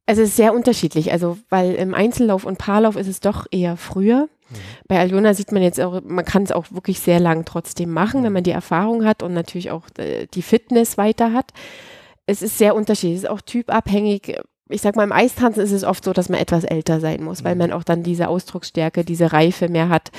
Also 0.06 0.22
es 0.22 0.30
ist 0.30 0.36
sehr 0.36 0.54
unterschiedlich. 0.54 1.12
Also, 1.12 1.38
weil 1.48 1.74
im 1.74 1.94
Einzellauf 1.94 2.44
und 2.44 2.58
Paarlauf 2.58 2.96
ist 2.96 3.08
es 3.08 3.20
doch 3.20 3.46
eher 3.50 3.76
früher. 3.76 4.28
Mhm. 4.50 4.56
Bei 4.88 4.98
Aljona 4.98 5.34
sieht 5.34 5.52
man 5.52 5.62
jetzt 5.62 5.80
auch, 5.80 6.00
man 6.04 6.24
kann 6.24 6.42
es 6.42 6.52
auch 6.52 6.66
wirklich 6.70 7.00
sehr 7.00 7.20
lang 7.20 7.44
trotzdem 7.44 7.90
machen, 7.90 8.22
wenn 8.22 8.32
man 8.32 8.44
die 8.44 8.50
Erfahrung 8.50 9.04
hat 9.04 9.22
und 9.22 9.32
natürlich 9.32 9.70
auch 9.70 9.86
äh, 9.98 10.26
die 10.32 10.42
Fitness 10.42 10.98
weiter 10.98 11.32
hat 11.32 11.52
es 12.26 12.42
ist 12.42 12.58
sehr 12.58 12.74
unterschiedlich, 12.74 13.18
es 13.18 13.24
ist 13.24 13.30
auch 13.30 13.40
typabhängig. 13.40 14.38
Ich 14.70 14.80
sag 14.80 14.96
mal, 14.96 15.04
im 15.04 15.12
Eistanzen 15.12 15.62
ist 15.62 15.72
es 15.72 15.84
oft 15.84 16.02
so, 16.02 16.14
dass 16.14 16.30
man 16.30 16.40
etwas 16.40 16.64
älter 16.64 16.98
sein 16.98 17.22
muss, 17.22 17.44
weil 17.44 17.54
mhm. 17.54 17.58
man 17.60 17.72
auch 17.72 17.84
dann 17.84 18.02
diese 18.02 18.28
Ausdrucksstärke, 18.28 19.04
diese 19.04 19.30
Reife 19.34 19.68
mehr 19.68 19.90
hat. 19.90 20.10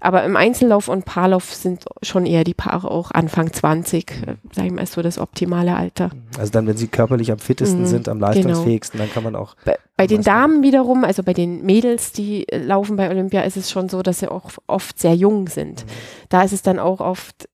Aber 0.00 0.24
im 0.24 0.36
Einzellauf 0.36 0.88
und 0.88 1.04
Paarlauf 1.04 1.54
sind 1.54 1.84
schon 2.02 2.26
eher 2.26 2.42
die 2.42 2.52
Paare 2.52 2.90
auch 2.90 3.12
Anfang 3.12 3.52
20, 3.52 4.10
äh, 4.10 4.34
sag 4.52 4.66
ich 4.66 4.72
mal, 4.72 4.82
ist 4.82 4.94
so 4.94 5.02
das 5.02 5.18
optimale 5.18 5.76
Alter. 5.76 6.10
Also 6.36 6.50
dann, 6.50 6.66
wenn 6.66 6.76
sie 6.76 6.88
körperlich 6.88 7.30
am 7.30 7.38
fittesten 7.38 7.82
mhm, 7.82 7.86
sind, 7.86 8.08
am 8.08 8.18
leistungsfähigsten, 8.18 8.98
genau. 8.98 9.06
dann 9.06 9.14
kann 9.14 9.22
man 9.22 9.36
auch. 9.36 9.54
Bei, 9.64 9.78
bei 9.96 10.08
den 10.08 10.22
Damen 10.22 10.64
wiederum, 10.64 11.04
also 11.04 11.22
bei 11.22 11.32
den 11.32 11.64
Mädels, 11.64 12.10
die 12.10 12.48
äh, 12.48 12.58
laufen 12.58 12.96
bei 12.96 13.08
Olympia, 13.08 13.42
ist 13.42 13.56
es 13.56 13.70
schon 13.70 13.88
so, 13.88 14.02
dass 14.02 14.18
sie 14.18 14.28
auch 14.28 14.50
oft 14.66 14.98
sehr 14.98 15.14
jung 15.14 15.46
sind. 15.46 15.84
Mhm. 15.84 15.90
Da 16.28 16.42
ist 16.42 16.52
es 16.52 16.62
dann 16.62 16.80
auch 16.80 16.98
oft 17.00 17.48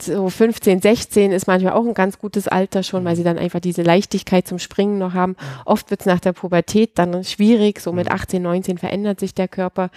so 0.00 0.28
15, 0.28 0.80
16 0.80 1.32
ist 1.32 1.46
manchmal 1.46 1.72
auch 1.72 1.84
ein 1.84 1.94
ganz 1.94 2.18
gutes 2.18 2.46
Alter 2.46 2.82
schon, 2.82 3.04
weil 3.04 3.16
sie 3.16 3.24
dann 3.24 3.38
einfach 3.38 3.60
diese 3.60 3.82
Leichtigkeit 3.82 4.46
zum 4.46 4.58
Springen 4.58 4.98
noch 4.98 5.14
haben. 5.14 5.36
Oft 5.64 5.90
wird 5.90 6.00
es 6.00 6.06
nach 6.06 6.20
der 6.20 6.32
Pubertät 6.32 6.92
dann 6.94 7.24
schwierig, 7.24 7.80
so 7.80 7.92
mit 7.92 8.10
18, 8.10 8.40
19 8.42 8.78
verändert 8.78 9.18
sich 9.18 9.34
der 9.34 9.48
Körper. 9.48 9.90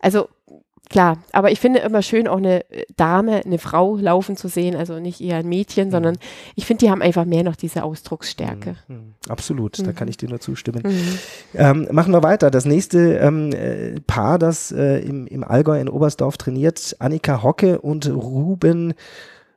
Also 0.00 0.28
klar, 0.88 1.18
aber 1.32 1.50
ich 1.50 1.60
finde 1.60 1.80
immer 1.80 2.02
schön, 2.02 2.28
auch 2.28 2.36
eine 2.38 2.64
Dame, 2.96 3.42
eine 3.44 3.58
Frau 3.58 3.96
laufen 3.96 4.36
zu 4.36 4.48
sehen, 4.48 4.76
also 4.76 4.98
nicht 4.98 5.20
eher 5.20 5.36
ein 5.36 5.48
Mädchen, 5.48 5.90
sondern 5.90 6.16
ich 6.54 6.66
finde, 6.66 6.84
die 6.84 6.90
haben 6.90 7.02
einfach 7.02 7.24
mehr 7.24 7.44
noch 7.44 7.56
diese 7.56 7.84
Ausdrucksstärke. 7.84 8.76
Mhm. 8.88 9.14
Absolut, 9.28 9.86
da 9.86 9.92
kann 9.92 10.08
ich 10.08 10.16
dir 10.16 10.28
nur 10.28 10.40
zustimmen. 10.40 10.82
Ähm, 11.54 11.88
machen 11.90 12.12
wir 12.12 12.22
weiter. 12.22 12.50
Das 12.50 12.64
nächste 12.64 13.14
ähm, 13.18 13.52
äh, 13.52 14.00
Paar, 14.06 14.38
das 14.38 14.72
äh, 14.72 14.98
im, 15.00 15.26
im 15.26 15.44
Allgäu 15.44 15.80
in 15.80 15.88
Oberstdorf 15.88 16.36
trainiert, 16.36 16.96
Annika 16.98 17.42
Hocke 17.42 17.80
und 17.80 18.08
Ruben 18.08 18.94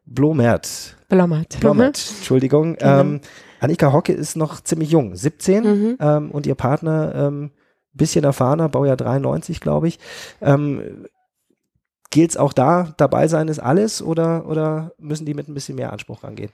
Blomert. 0.05 0.97
Blommert. 1.09 1.59
Blomert, 1.59 2.13
Entschuldigung. 2.17 2.75
Genau. 2.75 3.01
Ähm, 3.01 3.21
Annika 3.59 3.93
Hocke 3.93 4.13
ist 4.13 4.35
noch 4.35 4.61
ziemlich 4.61 4.89
jung, 4.89 5.15
17 5.15 5.63
Mhm. 5.63 5.97
ähm, 5.99 6.31
und 6.31 6.47
ihr 6.47 6.55
Partner 6.55 7.13
ähm, 7.15 7.51
bisschen 7.93 8.23
erfahrener, 8.23 8.69
Baujahr 8.69 8.97
93, 8.97 9.59
glaube 9.59 9.87
ich. 9.87 9.99
Ähm, 10.41 11.05
Gilt 12.11 12.31
es 12.31 12.37
auch 12.37 12.53
da, 12.53 12.93
dabei 12.97 13.27
sein 13.27 13.47
ist 13.47 13.59
alles 13.59 14.01
oder, 14.01 14.45
oder 14.47 14.91
müssen 14.99 15.25
die 15.25 15.33
mit 15.33 15.47
ein 15.47 15.53
bisschen 15.53 15.75
mehr 15.75 15.91
Anspruch 15.91 16.23
rangehen? 16.23 16.51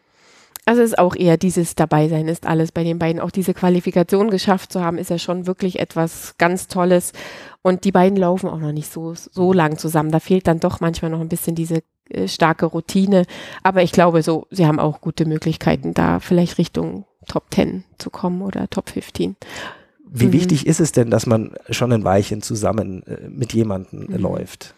Also 0.65 0.81
es 0.81 0.89
ist 0.91 0.99
auch 0.99 1.15
eher 1.15 1.37
dieses 1.37 1.75
Dabeisein 1.75 2.27
ist 2.27 2.45
alles 2.45 2.73
bei 2.73 2.83
den 2.83 2.99
beiden. 2.99 3.21
Auch 3.21 3.31
diese 3.31 3.53
Qualifikation 3.53 4.29
geschafft 4.29 4.71
zu 4.73 4.81
haben, 4.83 4.97
ist 4.97 5.09
ja 5.09 5.17
schon 5.17 5.47
wirklich 5.47 5.79
etwas 5.79 6.35
ganz 6.37 6.67
Tolles. 6.67 7.13
Und 7.61 7.85
die 7.85 7.93
beiden 7.93 8.17
laufen 8.17 8.49
auch 8.49 8.59
noch 8.59 8.73
nicht 8.73 8.91
so, 8.91 9.13
so 9.15 9.53
lang 9.53 9.77
zusammen. 9.77 10.11
Da 10.11 10.19
fehlt 10.19 10.45
dann 10.45 10.59
doch 10.59 10.81
manchmal 10.81 11.09
noch 11.09 11.21
ein 11.21 11.29
bisschen 11.29 11.55
diese 11.55 11.83
äh, 12.09 12.27
starke 12.27 12.65
Routine. 12.65 13.23
Aber 13.63 13.81
ich 13.81 13.93
glaube 13.93 14.21
so, 14.23 14.45
sie 14.51 14.67
haben 14.67 14.79
auch 14.79 14.99
gute 14.99 15.25
Möglichkeiten, 15.25 15.93
da 15.93 16.19
vielleicht 16.19 16.57
Richtung 16.57 17.05
Top 17.29 17.45
10 17.51 17.85
zu 17.97 18.09
kommen 18.09 18.41
oder 18.41 18.69
Top 18.69 18.89
15. 18.89 19.37
Wie 20.09 20.27
Mhm. 20.27 20.33
wichtig 20.33 20.67
ist 20.67 20.81
es 20.81 20.91
denn, 20.91 21.09
dass 21.09 21.25
man 21.25 21.53
schon 21.69 21.93
ein 21.93 22.03
Weilchen 22.03 22.41
zusammen 22.41 23.03
äh, 23.07 23.29
mit 23.29 23.53
jemandem 23.53 24.07
Mhm. 24.09 24.17
läuft? 24.21 24.73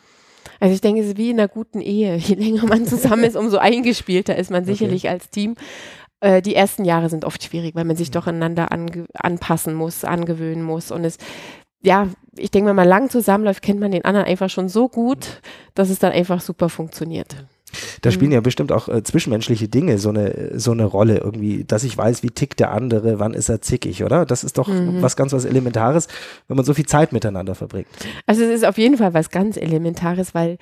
Also 0.60 0.74
ich 0.76 0.82
denke, 0.82 1.02
es 1.02 1.08
ist 1.08 1.18
wie 1.18 1.30
in 1.30 1.40
einer 1.40 1.48
guten 1.48 1.82
Ehe. 1.82 2.16
Je 2.18 2.36
länger 2.36 2.66
man 2.66 2.86
zusammen 2.86 3.24
ist, 3.24 3.36
umso 3.38 3.58
eingespielter 3.58 4.36
ist 4.36 4.52
man 4.52 4.64
Okay. 4.64 4.74
sicherlich 4.74 5.10
als 5.10 5.30
Team. 5.30 5.56
Äh, 6.22 6.42
die 6.42 6.56
ersten 6.56 6.86
Jahre 6.86 7.10
sind 7.10 7.26
oft 7.26 7.44
schwierig, 7.44 7.76
weil 7.76 7.86
man 7.86 7.96
sich 7.96 8.12
doch 8.12 8.28
aneinander 8.28 8.72
ange 8.72 9.06
anpassen 9.14 9.74
muss, 9.74 10.04
angewöhnen 10.04 10.64
muss. 10.64 10.92
Und 10.92 11.06
es, 11.06 11.18
ja, 11.82 12.08
ich 12.36 12.52
denke, 12.52 12.70
wenn 12.70 12.76
man 12.76 12.88
lang 12.88 13.10
zusammenläuft, 13.10 13.62
kennt 13.62 13.80
man 13.80 13.92
den 13.92 14.04
anderen 14.06 14.28
einfach 14.28 14.50
schon 14.50 14.68
so 14.70 14.90
gut, 14.90 15.42
dass 15.76 15.90
es 15.90 16.00
dann 16.00 16.12
einfach 16.12 16.42
super 16.42 16.70
funktioniert. 16.70 17.46
Da 18.02 18.10
Mhm. 18.10 18.14
spielen 18.14 18.32
ja 18.32 18.42
bestimmt 18.42 18.72
auch 18.72 18.88
äh, 18.90 19.04
zwischenmenschliche 19.04 19.68
Dinge 19.68 19.98
so 19.98 20.10
eine, 20.10 20.52
so 20.60 20.72
eine 20.72 20.86
Rolle 20.86 21.18
irgendwie, 21.18 21.64
dass 21.64 21.84
ich 21.84 21.98
weiß, 21.98 22.24
wie 22.24 22.30
tickt 22.30 22.60
der 22.60 22.72
andere, 22.72 23.20
wann 23.20 23.34
ist 23.34 23.50
er 23.50 23.62
zickig, 23.62 24.04
oder? 24.04 24.26
Das 24.26 24.44
ist 24.44 24.58
doch 24.58 24.68
Mhm. 24.68 25.02
was 25.02 25.16
ganz 25.16 25.34
was 25.34 25.46
Elementares, 25.46 26.08
wenn 26.48 26.56
man 26.58 26.66
so 26.66 26.74
viel 26.74 26.86
Zeit 26.86 27.14
miteinander 27.14 27.56
verbringt. 27.56 27.88
Also 28.26 28.44
es 28.44 28.50
ist 28.52 28.66
auf 28.66 28.78
jeden 28.78 28.98
Fall 28.98 29.14
was 29.14 29.30
ganz 29.30 29.58
Elementares, 29.58 30.34
weil 30.34 30.58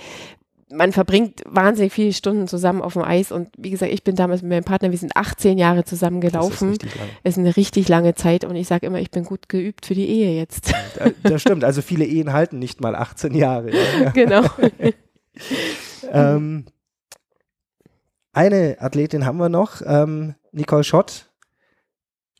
man 0.69 0.91
verbringt 0.91 1.43
wahnsinnig 1.45 1.93
viele 1.93 2.11
Stunden 2.11 2.45
zusammen 2.49 2.81
auf 2.81 2.91
dem 2.91 3.01
Eis 3.03 3.31
und 3.31 3.47
wie 3.57 3.69
gesagt, 3.69 3.93
ich 3.93 4.03
bin 4.03 4.15
damals 4.17 4.41
mit 4.41 4.51
meinem 4.51 4.65
Partner, 4.65 4.91
wir 4.91 4.97
sind 4.97 5.15
18 5.15 5.57
Jahre 5.57 5.85
zusammen 5.85 6.19
gelaufen. 6.19 6.77
Das 6.77 6.89
ist 6.89 6.97
ist 7.23 7.37
eine 7.37 7.55
richtig 7.55 7.87
lange 7.87 8.15
Zeit 8.15 8.43
und 8.43 8.57
ich 8.57 8.67
sage 8.67 8.85
immer, 8.87 8.99
ich 8.99 9.09
bin 9.09 9.23
gut 9.23 9.47
geübt 9.47 9.85
für 9.85 9.93
die 9.95 10.09
Ehe 10.09 10.35
jetzt. 10.35 10.73
Das 11.23 11.41
stimmt, 11.41 11.63
also 11.63 11.81
viele 11.81 12.03
Ehen 12.03 12.33
halten 12.33 12.59
nicht 12.59 12.81
mal 12.81 12.95
18 12.95 13.33
Jahre. 13.33 13.69
Ja. 13.71 14.09
genau. 14.13 14.41
Ähm, 16.11 16.65
eine 18.37 18.77
Athletin 18.79 19.25
haben 19.25 19.39
wir 19.39 19.49
noch, 19.49 19.81
ähm, 19.83 20.35
Nicole 20.51 20.83
Schott, 20.83 21.27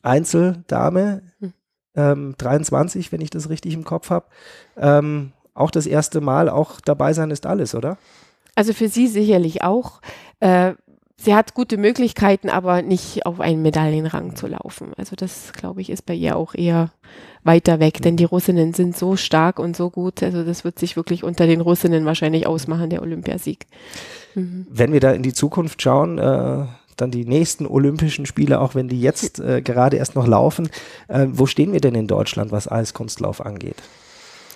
Einzeldame, 0.02 1.22
Hm. 1.40 1.52
ähm, 1.96 2.34
23, 2.38 3.10
wenn 3.10 3.20
ich 3.20 3.30
das 3.30 3.48
richtig 3.48 3.74
im 3.74 3.84
Kopf 3.84 4.10
habe. 4.10 4.26
Ähm, 4.76 5.32
auch 5.54 5.72
das 5.72 5.86
erste 5.86 6.20
Mal, 6.20 6.48
auch 6.48 6.80
dabei 6.80 7.12
sein 7.12 7.32
ist 7.32 7.46
alles, 7.46 7.74
oder? 7.74 7.98
Also 8.54 8.72
für 8.72 8.88
sie 8.88 9.08
sicherlich 9.08 9.64
auch. 9.64 10.00
Äh, 10.38 10.74
sie 11.20 11.34
hat 11.34 11.54
gute 11.54 11.76
Möglichkeiten, 11.76 12.48
aber 12.48 12.82
nicht 12.82 13.26
auf 13.26 13.40
einen 13.40 13.62
Medaillenrang 13.62 14.36
zu 14.36 14.46
laufen. 14.46 14.92
Also 14.96 15.16
das, 15.16 15.52
glaube 15.52 15.80
ich, 15.80 15.90
ist 15.90 16.06
bei 16.06 16.14
ihr 16.14 16.36
auch 16.36 16.54
eher 16.54 16.90
weiter 17.44 17.80
weg, 17.80 18.00
denn 18.02 18.16
die 18.16 18.24
Russinnen 18.24 18.72
sind 18.72 18.96
so 18.96 19.16
stark 19.16 19.58
und 19.58 19.76
so 19.76 19.90
gut. 19.90 20.22
Also 20.22 20.44
das 20.44 20.64
wird 20.64 20.78
sich 20.78 20.96
wirklich 20.96 21.24
unter 21.24 21.46
den 21.46 21.60
Russinnen 21.60 22.04
wahrscheinlich 22.04 22.46
ausmachen, 22.46 22.90
der 22.90 23.02
Olympiasieg. 23.02 23.66
Mhm. 24.34 24.66
Wenn 24.70 24.92
wir 24.92 25.00
da 25.00 25.12
in 25.12 25.22
die 25.22 25.32
Zukunft 25.32 25.82
schauen, 25.82 26.18
äh, 26.18 26.66
dann 26.96 27.10
die 27.10 27.24
nächsten 27.24 27.66
Olympischen 27.66 28.26
Spiele, 28.26 28.60
auch 28.60 28.74
wenn 28.74 28.88
die 28.88 29.00
jetzt 29.00 29.40
äh, 29.40 29.62
gerade 29.62 29.96
erst 29.96 30.14
noch 30.14 30.26
laufen, 30.26 30.68
äh, 31.08 31.26
wo 31.30 31.46
stehen 31.46 31.72
wir 31.72 31.80
denn 31.80 31.94
in 31.94 32.06
Deutschland, 32.06 32.52
was 32.52 32.70
Eiskunstlauf 32.70 33.44
angeht? 33.44 33.76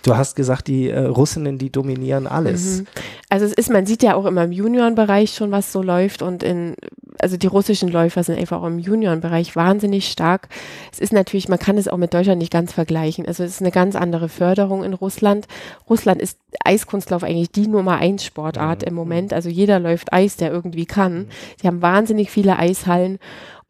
Du 0.03 0.17
hast 0.17 0.35
gesagt, 0.35 0.67
die 0.67 0.91
äh, 0.91 0.99
Russinnen, 0.99 1.59
die 1.59 1.71
dominieren 1.71 2.27
alles. 2.27 2.81
Mhm. 2.81 2.87
Also 3.29 3.47
es 3.47 3.53
ist, 3.53 3.71
man 3.71 3.87
sieht 3.87 4.03
ja 4.03 4.15
auch 4.15 4.27
immer 4.27 4.45
im 4.45 4.53
Juniorenbereich 4.53 5.35
schon, 5.35 5.53
was 5.53 5.73
so 5.73 5.83
läuft 5.83 6.23
und 6.23 6.43
in, 6.43 6.75
also 7.21 7.37
die 7.37 7.47
russischen 7.47 7.89
Läufer 7.89 8.25
sind 8.25 8.39
einfach 8.39 8.61
auch 8.61 8.67
im 8.67 8.79
Juniorenbereich 8.79 9.55
wahnsinnig 9.55 10.11
stark. 10.11 10.49
Es 10.93 10.99
ist 10.99 11.13
natürlich, 11.13 11.49
man 11.49 11.59
kann 11.59 11.79
es 11.79 11.89
auch 11.89 11.97
mit 11.97 12.13
Deutschland 12.13 12.41
nicht 12.41 12.53
ganz 12.53 12.73
vergleichen. 12.73 13.27
Also 13.27 13.45
es 13.45 13.53
ist 13.53 13.61
eine 13.61 13.71
ganz 13.71 13.95
andere 13.95 14.29
Förderung 14.29 14.83
in 14.83 14.93
Russland. 14.93 15.47
Russland 15.89 16.21
ist 16.21 16.39
Eiskunstlauf 16.65 17.23
eigentlich 17.23 17.53
die 17.53 17.69
Nummer 17.69 17.97
eins 17.97 18.25
Sportart 18.25 18.83
im 18.83 18.95
Moment. 18.95 19.33
Also 19.33 19.49
jeder 19.49 19.79
läuft 19.79 20.13
Eis, 20.13 20.37
der 20.37 20.51
irgendwie 20.51 20.87
kann. 20.87 21.29
Sie 21.61 21.69
haben 21.69 21.81
wahnsinnig 21.81 22.31
viele 22.31 22.59
Eishallen 22.59 23.19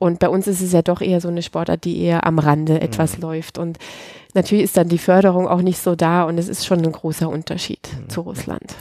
und 0.02 0.18
bei 0.18 0.28
uns 0.28 0.46
ist 0.46 0.60
es 0.60 0.72
ja 0.72 0.82
doch 0.82 1.00
eher 1.00 1.20
so 1.20 1.28
eine 1.28 1.42
Sportart, 1.42 1.84
die 1.84 2.00
eher 2.02 2.26
am 2.26 2.38
Rande 2.38 2.80
etwas 2.80 3.18
läuft 3.18 3.58
und 3.58 3.78
Natürlich 4.34 4.64
ist 4.64 4.78
dann 4.78 4.88
die 4.88 4.96
Förderung 4.96 5.46
auch 5.46 5.60
nicht 5.60 5.78
so 5.78 5.94
da 5.94 6.24
und 6.24 6.38
es 6.38 6.48
ist 6.48 6.64
schon 6.64 6.78
ein 6.82 6.90
großer 6.92 7.28
Unterschied 7.28 7.86
zu 8.08 8.22
Russland. 8.22 8.74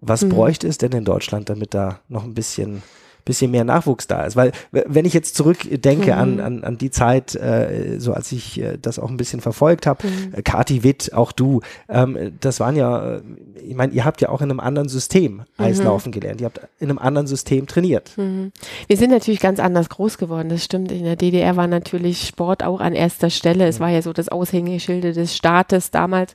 Was 0.00 0.20
Mhm. 0.22 0.28
bräuchte 0.28 0.68
es 0.68 0.76
denn 0.76 0.92
in 0.92 1.06
Deutschland, 1.06 1.48
damit 1.48 1.72
da 1.72 2.00
noch 2.08 2.24
ein 2.24 2.34
bisschen, 2.34 2.82
bisschen 3.30 3.50
mehr 3.50 3.64
Nachwuchs 3.64 4.06
da 4.06 4.24
ist? 4.24 4.36
Weil, 4.36 4.52
wenn 4.72 5.04
ich 5.04 5.14
jetzt 5.14 5.34
zurückdenke 5.36 6.14
an, 6.16 6.34
Mhm. 6.34 6.40
an, 6.40 6.64
an 6.64 6.78
die 6.78 6.90
Zeit, 6.90 7.34
äh, 7.34 7.96
so 7.98 8.12
als 8.12 8.30
ich 8.32 8.60
äh, 8.60 8.76
das 8.80 8.98
auch 8.98 9.08
ein 9.10 9.16
bisschen 9.16 9.40
verfolgt 9.40 9.86
habe, 9.86 10.06
Mhm. 10.06 10.34
äh, 10.34 10.42
Kati 10.42 10.82
Witt, 10.82 11.12
auch 11.14 11.32
du, 11.32 11.60
ähm, 11.88 12.32
das 12.40 12.60
waren 12.60 12.76
ja, 12.76 13.16
äh, 13.16 13.20
ich 13.66 13.74
meine, 13.74 13.92
ihr 13.92 14.04
habt 14.04 14.20
ja 14.20 14.28
auch 14.28 14.40
in 14.42 14.50
einem 14.50 14.60
anderen 14.60 14.88
System 14.88 15.42
Mhm. 15.56 15.64
Eislaufen 15.64 16.12
gelernt. 16.12 16.40
Ihr 16.40 16.46
habt 16.46 16.60
in 16.78 16.88
einem 16.90 16.98
anderen 16.98 17.26
System 17.26 17.66
trainiert. 17.66 18.12
Mhm. 18.16 18.52
Wir 18.86 18.96
sind 18.96 19.10
natürlich 19.10 19.40
ganz 19.40 19.60
anders 19.60 19.88
groß 19.88 20.18
geworden, 20.18 20.48
das 20.48 20.64
stimmt. 20.64 20.92
In 20.92 21.04
der 21.04 21.16
DDR 21.16 21.56
war 21.56 21.66
natürlich 21.66 22.26
Sport 22.26 22.62
auch 22.64 22.80
an 22.80 22.94
erster 22.94 23.30
Stelle. 23.30 23.66
Es 23.66 23.80
war 23.80 23.88
ja 23.90 24.02
so 24.02 24.12
das 24.12 24.28
Aushängeschild 24.28 25.04
des 25.04 25.36
Staates 25.36 25.90
damals. 25.90 26.34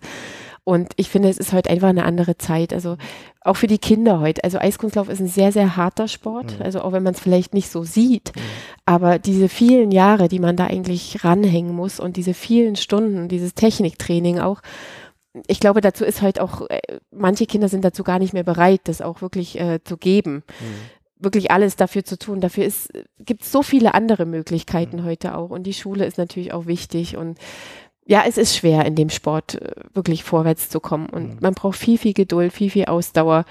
Und 0.66 0.94
ich 0.96 1.10
finde, 1.10 1.30
es 1.30 1.38
ist 1.38 1.54
heute 1.54 1.70
einfach 1.70 1.90
eine 1.90 2.06
andere 2.06 2.38
Zeit. 2.38 2.74
Also 2.74 2.98
auch 3.42 3.56
für 3.56 3.68
die 3.68 3.78
Kinder 3.78 4.20
heute. 4.20 4.44
Also 4.44 4.58
Eiskunstlauf 4.58 5.10
ist 5.10 5.20
ein 5.20 5.28
sehr, 5.28 5.52
sehr 5.52 5.78
harter 5.78 6.08
Sport. 6.08 6.60
Also 6.60 6.82
auch 6.82 6.92
wenn 6.92 7.04
man 7.04 7.14
es 7.14 7.20
vielleicht 7.20 7.54
nicht 7.54 7.70
so 7.70 7.84
sieht. 7.84 8.34
Aber 8.84 9.20
diese 9.20 9.48
vielen 9.48 9.92
Jahre, 9.92 10.28
die 10.28 10.40
man 10.40 10.56
da 10.56 10.66
eigentlich 10.66 11.24
ranhängen 11.24 11.74
muss 11.74 12.00
und 12.00 12.18
diese 12.18 12.34
vielen 12.34 12.76
Stunden, 12.76 13.28
dieses 13.28 13.54
Techniktraining 13.54 14.40
auch, 14.40 14.62
ich 15.48 15.60
glaube, 15.60 15.82
dazu 15.82 16.04
ist 16.04 16.24
heute 16.24 16.42
auch, 16.42 16.68
äh, 16.70 16.80
manche 17.12 17.46
Kinder 17.46 17.70
sind 17.70 17.86
dazu 17.86 18.04
gar 18.04 18.18
nicht 18.18 18.34
mehr 18.34 18.44
bereit, 18.44 18.82
das 18.86 19.02
auch 19.02 19.22
wirklich 19.22 19.60
äh, 19.60 19.84
zu 19.84 19.98
geben. 19.98 20.44
Wirklich 21.18 21.52
alles 21.52 21.76
dafür 21.76 22.04
zu 22.04 22.18
tun. 22.18 22.42
Dafür 22.42 22.66
ist, 22.66 22.92
gibt 23.20 23.44
es 23.44 23.52
so 23.52 23.62
viele 23.62 23.94
andere 23.94 24.26
Möglichkeiten 24.26 25.04
heute 25.04 25.38
auch. 25.38 25.50
Und 25.50 25.64
die 25.64 25.74
Schule 25.74 26.06
ist 26.06 26.18
natürlich 26.18 26.54
auch 26.54 26.66
wichtig. 26.66 27.18
Und 27.18 27.38
ja, 28.06 28.24
es 28.28 28.38
ist 28.38 28.56
schwer, 28.56 28.86
in 28.86 28.96
dem 28.96 29.10
Sport 29.10 29.56
äh, 29.56 29.72
wirklich 29.94 30.24
vorwärts 30.24 30.70
zu 30.70 30.80
kommen. 30.80 31.08
Und 31.10 31.42
man 31.42 31.54
braucht 31.54 31.78
viel, 31.78 31.98
viel 31.98 32.14
Geduld, 32.14 32.54
viel, 32.54 32.70
viel 32.70 32.86
Ausdauer. 32.86 33.46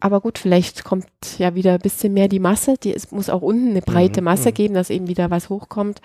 Aber 0.00 0.20
gut, 0.20 0.38
vielleicht 0.38 0.84
kommt 0.84 1.06
ja 1.38 1.54
wieder 1.56 1.72
ein 1.72 1.80
bisschen 1.80 2.14
mehr 2.14 2.28
die 2.28 2.38
Masse. 2.38 2.74
Die, 2.82 2.94
es 2.94 3.10
muss 3.10 3.28
auch 3.28 3.42
unten 3.42 3.70
eine 3.70 3.82
breite 3.82 4.20
Mhm, 4.20 4.26
Masse 4.26 4.50
mhm. 4.50 4.54
geben, 4.54 4.74
dass 4.74 4.90
eben 4.90 5.08
wieder 5.08 5.30
was 5.30 5.48
hochkommt. 5.50 6.00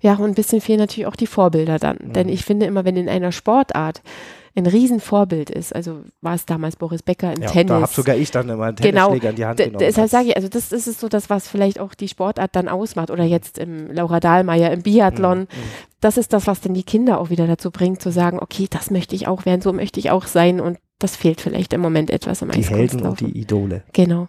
Ja, 0.00 0.14
und 0.14 0.24
ein 0.30 0.34
bisschen 0.34 0.60
fehlen 0.60 0.78
natürlich 0.80 1.06
auch 1.06 1.16
die 1.16 1.26
Vorbilder 1.26 1.78
dann. 1.78 1.98
Denn 2.00 2.28
ich 2.28 2.44
finde 2.44 2.66
immer, 2.66 2.84
wenn 2.84 2.96
in 2.96 3.08
einer 3.08 3.32
Sportart 3.32 4.02
ein 4.56 4.66
Riesenvorbild 4.66 5.50
ist, 5.50 5.74
also 5.74 6.02
war 6.22 6.34
es 6.34 6.46
damals 6.46 6.76
Boris 6.76 7.02
Becker 7.02 7.32
im 7.34 7.42
Ja, 7.42 7.48
Tennis. 7.50 7.68
da 7.68 7.80
habe 7.80 7.92
sogar 7.92 8.16
ich 8.16 8.30
dann 8.30 8.48
immer 8.48 8.64
einen 8.66 8.76
Genau. 8.76 9.08
Tennisschläger 9.08 9.30
in 9.30 9.36
die 9.36 9.44
Hand 9.44 9.58
genommen. 9.58 9.78
Deshalb 9.78 10.10
sage 10.10 10.28
ich, 10.28 10.36
also 10.36 10.48
das, 10.48 10.72
ist 10.72 11.00
so 11.00 11.08
das, 11.08 11.28
was 11.28 11.48
vielleicht 11.48 11.80
auch 11.80 11.92
die 11.94 12.08
Sportart 12.08 12.54
dann 12.54 12.68
ausmacht. 12.68 13.10
Oder 13.10 13.24
jetzt 13.24 13.58
im 13.58 13.90
Laura 13.92 14.20
Dahlmeier 14.20 14.70
im 14.70 14.82
Biathlon. 14.82 15.40
Mhm. 15.40 15.46
Das 16.04 16.18
ist 16.18 16.34
das, 16.34 16.46
was 16.46 16.60
dann 16.60 16.74
die 16.74 16.82
Kinder 16.82 17.18
auch 17.18 17.30
wieder 17.30 17.46
dazu 17.46 17.70
bringt, 17.70 18.02
zu 18.02 18.12
sagen, 18.12 18.38
okay, 18.38 18.66
das 18.68 18.90
möchte 18.90 19.14
ich 19.14 19.26
auch 19.26 19.46
werden, 19.46 19.62
so 19.62 19.72
möchte 19.72 19.98
ich 19.98 20.10
auch 20.10 20.26
sein. 20.26 20.60
Und 20.60 20.78
das 20.98 21.16
fehlt 21.16 21.40
vielleicht 21.40 21.72
im 21.72 21.80
Moment 21.80 22.10
etwas 22.10 22.42
im 22.42 22.50
die 22.50 22.62
Helden 22.62 23.06
und 23.06 23.20
die 23.20 23.38
Idole. 23.38 23.84
Genau. 23.94 24.28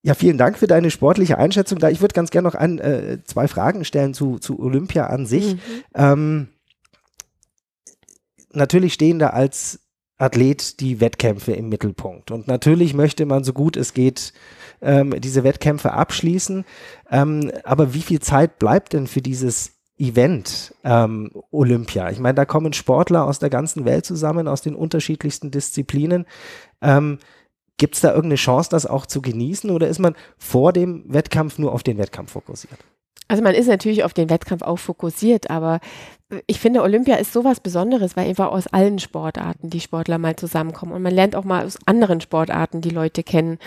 Ja, 0.00 0.14
vielen 0.14 0.38
Dank 0.38 0.56
für 0.56 0.66
deine 0.66 0.90
sportliche 0.90 1.36
Einschätzung. 1.36 1.78
Da 1.78 1.90
ich 1.90 2.00
würde 2.00 2.14
ganz 2.14 2.30
gerne 2.30 2.48
noch 2.48 2.54
ein, 2.54 2.78
äh, 2.78 3.18
zwei 3.24 3.48
Fragen 3.48 3.84
stellen 3.84 4.14
zu, 4.14 4.38
zu 4.38 4.58
Olympia 4.60 5.08
an 5.08 5.26
sich. 5.26 5.56
Mhm. 5.56 5.58
Ähm, 5.94 6.48
natürlich 8.54 8.94
stehen 8.94 9.18
da 9.18 9.26
als 9.28 9.80
Athlet 10.16 10.80
die 10.80 11.00
Wettkämpfe 11.00 11.52
im 11.52 11.68
Mittelpunkt. 11.68 12.30
Und 12.30 12.48
natürlich 12.48 12.94
möchte 12.94 13.26
man 13.26 13.44
so 13.44 13.52
gut 13.52 13.76
es 13.76 13.92
geht 13.92 14.32
ähm, 14.80 15.20
diese 15.20 15.44
Wettkämpfe 15.44 15.92
abschließen. 15.92 16.64
Ähm, 17.10 17.52
aber 17.64 17.92
wie 17.92 18.00
viel 18.00 18.20
Zeit 18.20 18.58
bleibt 18.58 18.94
denn 18.94 19.06
für 19.06 19.20
dieses 19.20 19.73
Event 19.98 20.74
ähm, 20.84 21.30
Olympia? 21.50 22.10
Ich 22.10 22.18
meine, 22.18 22.34
da 22.34 22.44
kommen 22.44 22.72
Sportler 22.72 23.24
aus 23.24 23.38
der 23.38 23.50
ganzen 23.50 23.84
Welt 23.84 24.04
zusammen, 24.04 24.48
aus 24.48 24.62
den 24.62 24.74
unterschiedlichsten 24.74 25.50
Disziplinen. 25.50 26.26
Ähm, 26.80 27.18
Gibt 27.76 27.96
es 27.96 28.02
da 28.02 28.10
irgendeine 28.10 28.36
Chance, 28.36 28.70
das 28.70 28.86
auch 28.86 29.04
zu 29.06 29.20
genießen 29.20 29.70
oder 29.70 29.88
ist 29.88 29.98
man 29.98 30.14
vor 30.38 30.72
dem 30.72 31.04
Wettkampf 31.12 31.58
nur 31.58 31.72
auf 31.72 31.82
den 31.82 31.98
Wettkampf 31.98 32.32
fokussiert? 32.32 32.78
Also 33.26 33.42
man 33.42 33.54
ist 33.54 33.68
natürlich 33.68 34.04
auf 34.04 34.12
den 34.12 34.30
Wettkampf 34.30 34.62
auch 34.62 34.78
fokussiert, 34.78 35.50
aber 35.50 35.80
ich 36.46 36.60
finde, 36.60 36.82
Olympia 36.82 37.16
ist 37.16 37.32
sowas 37.32 37.60
Besonderes, 37.60 38.16
weil 38.16 38.28
einfach 38.28 38.48
aus 38.48 38.66
allen 38.66 38.98
Sportarten 38.98 39.70
die 39.70 39.80
Sportler 39.80 40.18
mal 40.18 40.36
zusammenkommen 40.36 40.92
und 40.92 41.02
man 41.02 41.14
lernt 41.14 41.34
auch 41.34 41.44
mal 41.44 41.64
aus 41.64 41.78
anderen 41.86 42.20
Sportarten 42.20 42.80
die 42.80 42.90
Leute 42.90 43.22
kennen. 43.22 43.58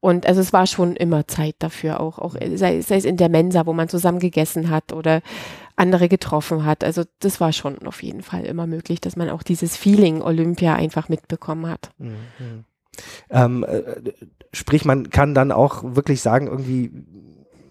Und 0.00 0.26
also 0.26 0.40
es 0.40 0.52
war 0.52 0.66
schon 0.66 0.94
immer 0.96 1.26
Zeit 1.26 1.56
dafür, 1.58 2.00
auch, 2.00 2.18
auch 2.18 2.36
sei, 2.54 2.80
sei 2.80 2.96
es 2.96 3.04
in 3.04 3.16
der 3.16 3.28
Mensa, 3.28 3.66
wo 3.66 3.72
man 3.72 3.88
zusammen 3.88 4.18
gegessen 4.18 4.70
hat 4.70 4.92
oder 4.92 5.22
andere 5.76 6.08
getroffen 6.08 6.64
hat. 6.64 6.82
Also 6.82 7.02
das 7.20 7.40
war 7.40 7.52
schon 7.52 7.86
auf 7.86 8.02
jeden 8.02 8.22
Fall 8.22 8.44
immer 8.44 8.66
möglich, 8.66 9.00
dass 9.00 9.16
man 9.16 9.30
auch 9.30 9.42
dieses 9.42 9.76
Feeling 9.76 10.22
Olympia 10.22 10.74
einfach 10.74 11.08
mitbekommen 11.08 11.68
hat. 11.68 11.90
Mhm. 11.98 12.64
Ähm, 13.28 13.64
äh, 13.64 14.12
sprich, 14.52 14.84
man 14.86 15.10
kann 15.10 15.34
dann 15.34 15.52
auch 15.52 15.82
wirklich 15.84 16.22
sagen, 16.22 16.46
irgendwie 16.46 16.90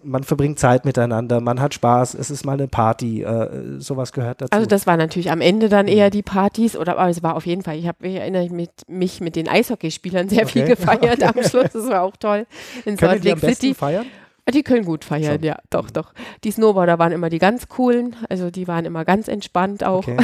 man 0.06 0.22
verbringt 0.22 0.58
Zeit 0.58 0.84
miteinander, 0.84 1.40
man 1.40 1.60
hat 1.60 1.74
Spaß, 1.74 2.14
es 2.14 2.30
ist 2.30 2.46
mal 2.46 2.52
eine 2.52 2.68
Party, 2.68 3.22
äh, 3.22 3.80
sowas 3.80 4.12
gehört 4.12 4.40
dazu. 4.40 4.52
Also 4.52 4.66
das 4.66 4.86
war 4.86 4.96
natürlich 4.96 5.30
am 5.30 5.40
Ende 5.40 5.68
dann 5.68 5.88
eher 5.88 6.06
mhm. 6.06 6.10
die 6.12 6.22
Partys 6.22 6.76
oder 6.76 6.96
aber 6.96 7.10
es 7.10 7.22
war 7.22 7.34
auf 7.34 7.44
jeden 7.44 7.62
Fall, 7.62 7.76
ich 7.76 7.88
habe 7.88 8.06
ich 8.06 8.14
erinnere 8.14 8.48
mich, 8.50 8.70
mich 8.86 9.20
mit 9.20 9.36
den 9.36 9.48
Eishockeyspielern 9.48 10.28
sehr 10.28 10.44
okay. 10.44 10.52
viel 10.52 10.64
gefeiert 10.66 11.22
am 11.22 11.42
Schluss, 11.42 11.70
das 11.72 11.88
war 11.88 12.02
auch 12.02 12.16
toll 12.16 12.46
in 12.84 12.96
Salt 12.96 13.24
Lake 13.24 13.40
City. 13.40 13.74
Feiern? 13.74 14.06
Ah, 14.48 14.52
die 14.52 14.62
können 14.62 14.84
gut 14.84 15.04
feiern, 15.04 15.40
Schon. 15.40 15.42
ja, 15.42 15.56
doch, 15.70 15.90
doch. 15.90 16.12
Die 16.44 16.52
Snowboarder 16.52 17.00
waren 17.00 17.10
immer 17.10 17.30
die 17.30 17.40
ganz 17.40 17.66
coolen, 17.66 18.14
also 18.28 18.48
die 18.48 18.68
waren 18.68 18.84
immer 18.84 19.04
ganz 19.04 19.26
entspannt 19.26 19.82
auch. 19.82 20.06
Okay. 20.06 20.16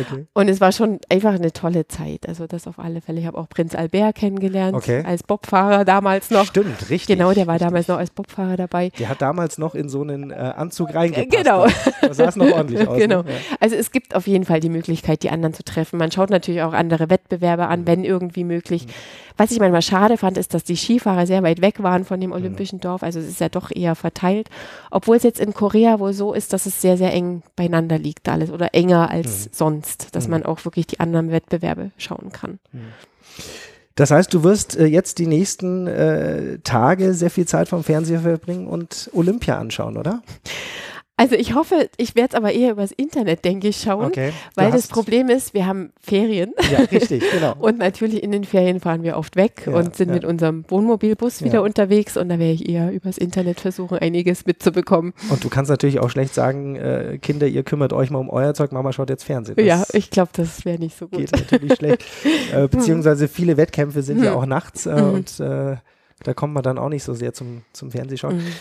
Okay. 0.00 0.26
Und 0.34 0.48
es 0.48 0.60
war 0.60 0.72
schon 0.72 0.98
einfach 1.08 1.34
eine 1.34 1.52
tolle 1.52 1.86
Zeit, 1.86 2.26
also 2.26 2.48
das 2.48 2.66
auf 2.66 2.80
alle 2.80 3.00
Fälle. 3.00 3.20
Ich 3.20 3.26
habe 3.26 3.38
auch 3.38 3.48
Prinz 3.48 3.76
Albert 3.76 4.16
kennengelernt, 4.16 4.74
okay. 4.74 5.04
als 5.06 5.22
Bobfahrer 5.22 5.84
damals 5.84 6.30
noch. 6.30 6.46
Stimmt, 6.46 6.90
richtig. 6.90 7.16
Genau, 7.16 7.32
der 7.32 7.46
war 7.46 7.54
richtig. 7.54 7.68
damals 7.68 7.86
noch 7.86 7.98
als 7.98 8.10
Bobfahrer 8.10 8.56
dabei. 8.56 8.90
Der 8.98 9.08
hat 9.08 9.22
damals 9.22 9.56
noch 9.56 9.76
in 9.76 9.88
so 9.88 10.02
einen 10.02 10.32
äh, 10.32 10.34
Anzug 10.34 10.92
reingepasst. 10.92 11.30
Genau. 11.30 11.66
Das 12.00 12.16
sah 12.16 12.24
es 12.24 12.34
noch 12.34 12.50
ordentlich 12.50 12.88
aus. 12.88 12.98
Genau. 12.98 13.22
Ne? 13.22 13.30
Ja. 13.30 13.56
Also 13.60 13.76
es 13.76 13.92
gibt 13.92 14.16
auf 14.16 14.26
jeden 14.26 14.46
Fall 14.46 14.58
die 14.58 14.68
Möglichkeit, 14.68 15.22
die 15.22 15.30
anderen 15.30 15.54
zu 15.54 15.62
treffen. 15.62 15.96
Man 15.96 16.10
schaut 16.10 16.30
natürlich 16.30 16.62
auch 16.62 16.72
andere 16.72 17.08
Wettbewerbe 17.08 17.68
an, 17.68 17.82
mhm. 17.82 17.86
wenn 17.86 18.04
irgendwie 18.04 18.42
möglich. 18.42 18.86
Mhm. 18.86 18.90
Was 19.36 19.52
ich 19.52 19.58
manchmal 19.58 19.82
schade 19.82 20.16
fand, 20.16 20.36
ist, 20.36 20.54
dass 20.54 20.64
die 20.64 20.76
Skifahrer 20.76 21.26
sehr 21.26 21.42
weit 21.42 21.62
weg 21.62 21.82
waren 21.82 22.04
von 22.04 22.20
dem 22.20 22.30
mhm. 22.30 22.36
olympischen 22.36 22.76
mhm. 22.76 22.82
Dorf. 22.82 23.02
Also 23.02 23.20
es 23.20 23.28
ist 23.28 23.40
ja 23.40 23.48
doch 23.48 23.59
eher 23.70 23.94
verteilt. 23.94 24.48
Obwohl 24.90 25.16
es 25.16 25.22
jetzt 25.22 25.40
in 25.40 25.52
Korea 25.52 26.00
wohl 26.00 26.12
so 26.12 26.32
ist, 26.32 26.52
dass 26.52 26.66
es 26.66 26.80
sehr, 26.80 26.96
sehr 26.96 27.12
eng 27.12 27.42
beieinander 27.56 27.98
liegt 27.98 28.28
alles 28.28 28.50
oder 28.50 28.74
enger 28.74 29.10
als 29.10 29.46
mhm. 29.46 29.50
sonst, 29.52 30.14
dass 30.14 30.24
mhm. 30.24 30.30
man 30.30 30.42
auch 30.44 30.64
wirklich 30.64 30.86
die 30.86 31.00
anderen 31.00 31.30
Wettbewerbe 31.30 31.90
schauen 31.98 32.32
kann. 32.32 32.58
Mhm. 32.72 32.92
Das 33.96 34.10
heißt, 34.10 34.32
du 34.32 34.44
wirst 34.44 34.78
äh, 34.78 34.86
jetzt 34.86 35.18
die 35.18 35.26
nächsten 35.26 35.86
äh, 35.86 36.58
Tage 36.60 37.12
sehr 37.12 37.30
viel 37.30 37.46
Zeit 37.46 37.68
vom 37.68 37.84
Fernseher 37.84 38.20
verbringen 38.20 38.66
und 38.66 39.10
Olympia 39.12 39.58
anschauen, 39.58 39.98
oder? 39.98 40.22
Also 41.20 41.34
ich 41.34 41.54
hoffe, 41.54 41.90
ich 41.98 42.16
werde 42.16 42.30
es 42.30 42.34
aber 42.34 42.50
eher 42.50 42.72
übers 42.72 42.92
Internet, 42.92 43.44
denke 43.44 43.68
ich, 43.68 43.76
schauen, 43.76 44.06
okay. 44.06 44.32
weil 44.54 44.70
das 44.70 44.86
Problem 44.86 45.28
ist, 45.28 45.52
wir 45.52 45.66
haben 45.66 45.92
Ferien. 46.00 46.54
Ja, 46.72 46.78
richtig, 46.78 47.22
genau. 47.30 47.56
und 47.58 47.76
natürlich 47.76 48.22
in 48.22 48.32
den 48.32 48.44
Ferien 48.44 48.80
fahren 48.80 49.02
wir 49.02 49.18
oft 49.18 49.36
weg 49.36 49.64
ja, 49.66 49.74
und 49.74 49.94
sind 49.94 50.08
ja. 50.08 50.14
mit 50.14 50.24
unserem 50.24 50.64
Wohnmobilbus 50.68 51.44
wieder 51.44 51.62
unterwegs 51.62 52.16
und 52.16 52.30
da 52.30 52.38
werde 52.38 52.54
ich 52.54 52.70
eher 52.70 52.90
übers 52.90 53.18
Internet 53.18 53.60
versuchen, 53.60 53.98
einiges 53.98 54.46
mitzubekommen. 54.46 55.12
Und 55.28 55.44
du 55.44 55.50
kannst 55.50 55.70
natürlich 55.70 56.00
auch 56.00 56.08
schlecht 56.08 56.32
sagen, 56.32 56.76
äh, 56.76 57.18
Kinder, 57.20 57.46
ihr 57.46 57.64
kümmert 57.64 57.92
euch 57.92 58.08
mal 58.08 58.18
um 58.18 58.30
euer 58.30 58.54
Zeug, 58.54 58.72
Mama 58.72 58.94
schaut 58.94 59.10
jetzt 59.10 59.24
Fernsehen. 59.24 59.56
Das 59.56 59.66
ja, 59.66 59.84
ich 59.92 60.08
glaube, 60.08 60.30
das 60.32 60.64
wäre 60.64 60.78
nicht 60.78 60.96
so 60.96 61.06
gut. 61.06 61.18
Geht 61.18 61.32
natürlich 61.32 61.74
schlecht. 61.74 62.04
Äh, 62.52 62.66
beziehungsweise 62.68 63.28
viele 63.28 63.56
Wettkämpfe 63.56 64.02
sind 64.02 64.24
ja 64.24 64.32
hm. 64.32 64.38
auch 64.38 64.46
nachts 64.46 64.86
äh, 64.86 65.00
mhm. 65.00 65.12
und 65.12 65.40
äh, 65.40 65.76
da 66.22 66.34
kommt 66.34 66.54
man 66.54 66.62
dann 66.62 66.78
auch 66.78 66.88
nicht 66.88 67.04
so 67.04 67.12
sehr 67.14 67.32
zum, 67.32 67.62
zum 67.72 67.90
Fernsehschauen. 67.90 68.38
Mhm. 68.38 68.52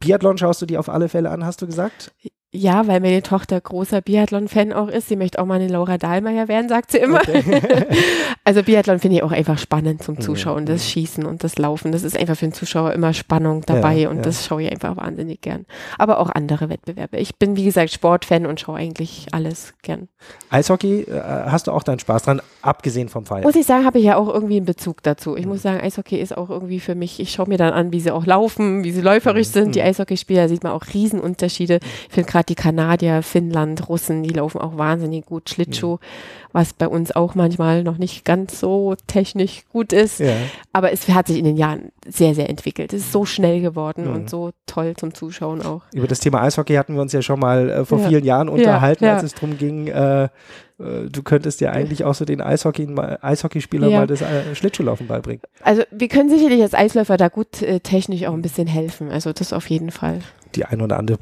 Biathlon 0.00 0.38
schaust 0.38 0.62
du 0.62 0.66
dir 0.66 0.80
auf 0.80 0.88
alle 0.88 1.08
Fälle 1.08 1.30
an, 1.30 1.44
hast 1.44 1.62
du 1.62 1.66
gesagt? 1.66 2.12
Ja, 2.54 2.86
weil 2.86 3.00
meine 3.00 3.22
Tochter 3.22 3.58
großer 3.58 4.02
Biathlon-Fan 4.02 4.74
auch 4.74 4.88
ist. 4.88 5.08
Sie 5.08 5.16
möchte 5.16 5.38
auch 5.38 5.46
mal 5.46 5.54
eine 5.54 5.68
Laura 5.68 5.96
Dahlmeier 5.96 6.48
werden, 6.48 6.68
sagt 6.68 6.90
sie 6.90 6.98
immer. 6.98 7.20
Okay. 7.20 7.42
also 8.44 8.62
Biathlon 8.62 8.98
finde 8.98 9.16
ich 9.16 9.22
auch 9.22 9.32
einfach 9.32 9.56
spannend 9.56 10.02
zum 10.02 10.20
Zuschauen. 10.20 10.66
Das 10.66 10.86
Schießen 10.86 11.24
und 11.24 11.44
das 11.44 11.56
Laufen, 11.56 11.92
das 11.92 12.02
ist 12.02 12.14
einfach 12.14 12.36
für 12.36 12.44
den 12.44 12.52
Zuschauer 12.52 12.92
immer 12.92 13.14
Spannung 13.14 13.62
dabei 13.64 14.00
ja, 14.00 14.10
und 14.10 14.16
ja. 14.16 14.22
das 14.22 14.44
schaue 14.44 14.64
ich 14.64 14.70
einfach 14.70 14.98
wahnsinnig 14.98 15.40
gern. 15.40 15.64
Aber 15.96 16.20
auch 16.20 16.28
andere 16.28 16.68
Wettbewerbe. 16.68 17.16
Ich 17.16 17.36
bin, 17.36 17.56
wie 17.56 17.64
gesagt, 17.64 17.90
Sportfan 17.90 18.44
und 18.44 18.60
schaue 18.60 18.76
eigentlich 18.76 19.28
alles 19.32 19.72
gern. 19.80 20.08
Eishockey, 20.50 21.04
äh, 21.04 21.22
hast 21.46 21.68
du 21.68 21.72
auch 21.72 21.82
deinen 21.82 22.00
Spaß 22.00 22.24
dran, 22.24 22.42
abgesehen 22.60 23.08
vom 23.08 23.24
Feiern? 23.24 23.44
Muss 23.44 23.56
ich 23.56 23.64
sagen, 23.64 23.86
habe 23.86 23.98
ich 23.98 24.04
ja 24.04 24.16
auch 24.16 24.28
irgendwie 24.28 24.58
einen 24.58 24.66
Bezug 24.66 25.02
dazu. 25.02 25.36
Ich 25.36 25.46
mhm. 25.46 25.52
muss 25.52 25.62
sagen, 25.62 25.80
Eishockey 25.80 26.16
ist 26.16 26.36
auch 26.36 26.50
irgendwie 26.50 26.80
für 26.80 26.94
mich, 26.94 27.18
ich 27.18 27.32
schaue 27.32 27.48
mir 27.48 27.56
dann 27.56 27.72
an, 27.72 27.92
wie 27.92 28.00
sie 28.00 28.10
auch 28.10 28.26
laufen, 28.26 28.84
wie 28.84 28.92
sie 28.92 29.00
läuferisch 29.00 29.48
mhm. 29.48 29.52
sind. 29.52 29.74
Die 29.74 29.80
mhm. 29.80 29.86
Eishockeyspieler, 29.86 30.50
sieht 30.50 30.64
man 30.64 30.72
auch 30.72 30.84
Riesenunterschiede. 30.92 31.80
Ich 32.08 32.14
finde 32.14 32.30
gerade 32.30 32.41
die 32.48 32.54
Kanadier, 32.54 33.22
Finnland, 33.22 33.88
Russen, 33.88 34.22
die 34.22 34.30
laufen 34.30 34.60
auch 34.60 34.76
wahnsinnig 34.76 35.26
gut 35.26 35.50
Schlittschuh, 35.50 35.94
mhm. 35.94 35.98
was 36.52 36.72
bei 36.72 36.88
uns 36.88 37.14
auch 37.14 37.34
manchmal 37.34 37.82
noch 37.82 37.98
nicht 37.98 38.24
ganz 38.24 38.60
so 38.60 38.94
technisch 39.06 39.64
gut 39.70 39.92
ist. 39.92 40.20
Ja. 40.20 40.34
Aber 40.72 40.92
es 40.92 41.08
hat 41.08 41.26
sich 41.28 41.38
in 41.38 41.44
den 41.44 41.56
Jahren 41.56 41.92
sehr, 42.06 42.34
sehr 42.34 42.48
entwickelt. 42.48 42.92
Es 42.92 43.02
ist 43.02 43.12
so 43.12 43.24
schnell 43.24 43.60
geworden 43.60 44.08
mhm. 44.08 44.14
und 44.14 44.30
so 44.30 44.52
toll 44.66 44.94
zum 44.96 45.14
Zuschauen 45.14 45.62
auch. 45.62 45.82
Über 45.92 46.06
das 46.06 46.20
Thema 46.20 46.42
Eishockey 46.42 46.74
hatten 46.74 46.94
wir 46.94 47.02
uns 47.02 47.12
ja 47.12 47.22
schon 47.22 47.40
mal 47.40 47.70
äh, 47.70 47.84
vor 47.84 47.98
ja. 47.98 48.08
vielen 48.08 48.24
Jahren 48.24 48.48
unterhalten, 48.48 49.04
ja, 49.04 49.14
als 49.14 49.22
es 49.24 49.34
darum 49.34 49.58
ging, 49.58 49.88
äh, 49.88 50.28
äh, 50.82 51.08
du 51.10 51.22
könntest 51.22 51.60
ja 51.60 51.70
eigentlich 51.70 52.04
auch 52.04 52.14
so 52.14 52.24
den 52.24 52.40
Eishockey, 52.40 52.88
Eishockeyspieler 53.20 53.88
ja. 53.88 54.00
mal 54.00 54.06
das 54.06 54.22
äh, 54.22 54.54
Schlittschuhlaufen 54.54 55.06
beibringen. 55.06 55.42
Also 55.62 55.82
wir 55.90 56.08
können 56.08 56.28
sicherlich 56.28 56.62
als 56.62 56.74
Eisläufer 56.74 57.16
da 57.16 57.28
gut 57.28 57.62
äh, 57.62 57.80
technisch 57.80 58.24
auch 58.26 58.34
ein 58.34 58.42
bisschen 58.42 58.66
helfen. 58.66 59.10
Also 59.10 59.32
das 59.32 59.52
auf 59.52 59.70
jeden 59.70 59.90
Fall. 59.90 60.20
Die 60.54 60.64
ein 60.64 60.80
oder 60.80 60.98
andere 60.98 61.18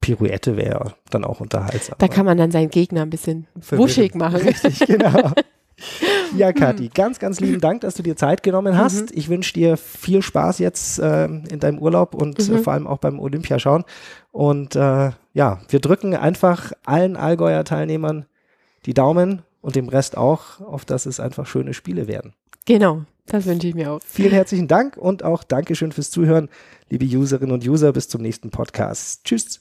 Pirouette 0.00 0.56
wäre 0.56 0.94
dann 1.10 1.24
auch 1.24 1.40
unterhaltsam. 1.40 1.96
Da 1.98 2.08
kann 2.08 2.26
man 2.26 2.38
dann 2.38 2.50
seinen 2.50 2.70
Gegner 2.70 3.02
ein 3.02 3.10
bisschen 3.10 3.46
wuschig 3.70 4.14
machen. 4.14 4.36
Richtig, 4.36 4.80
genau. 4.80 5.32
Ja, 6.34 6.52
Kathi, 6.52 6.88
ganz, 6.88 7.18
ganz 7.18 7.40
lieben 7.40 7.60
Dank, 7.60 7.82
dass 7.82 7.94
du 7.94 8.02
dir 8.02 8.16
Zeit 8.16 8.42
genommen 8.42 8.76
hast. 8.76 9.10
Mhm. 9.10 9.18
Ich 9.18 9.28
wünsche 9.28 9.52
dir 9.52 9.76
viel 9.76 10.22
Spaß 10.22 10.58
jetzt 10.58 10.98
äh, 10.98 11.26
in 11.26 11.60
deinem 11.60 11.78
Urlaub 11.78 12.14
und 12.14 12.38
äh, 12.38 12.50
mhm. 12.50 12.56
äh, 12.56 12.62
vor 12.62 12.72
allem 12.72 12.86
auch 12.86 12.98
beim 12.98 13.18
Olympiaschauen. 13.18 13.84
Und 14.32 14.74
äh, 14.74 15.10
ja, 15.34 15.60
wir 15.68 15.80
drücken 15.80 16.14
einfach 16.14 16.72
allen 16.84 17.16
Allgäuer 17.16 17.64
Teilnehmern 17.64 18.26
die 18.86 18.94
Daumen 18.94 19.42
und 19.60 19.76
dem 19.76 19.88
Rest 19.88 20.16
auch, 20.16 20.60
auf 20.60 20.84
dass 20.84 21.06
es 21.06 21.20
einfach 21.20 21.46
schöne 21.46 21.74
Spiele 21.74 22.08
werden. 22.08 22.34
Genau, 22.64 23.02
das 23.26 23.44
wünsche 23.46 23.66
ich 23.66 23.74
mir 23.74 23.92
auch. 23.92 24.00
Vielen 24.06 24.32
herzlichen 24.32 24.68
Dank 24.68 24.96
und 24.96 25.22
auch 25.22 25.44
Dankeschön 25.44 25.92
fürs 25.92 26.10
Zuhören, 26.10 26.48
liebe 26.88 27.04
Userinnen 27.04 27.52
und 27.52 27.66
User. 27.66 27.92
Bis 27.92 28.08
zum 28.08 28.22
nächsten 28.22 28.50
Podcast. 28.50 29.24
Tschüss. 29.24 29.60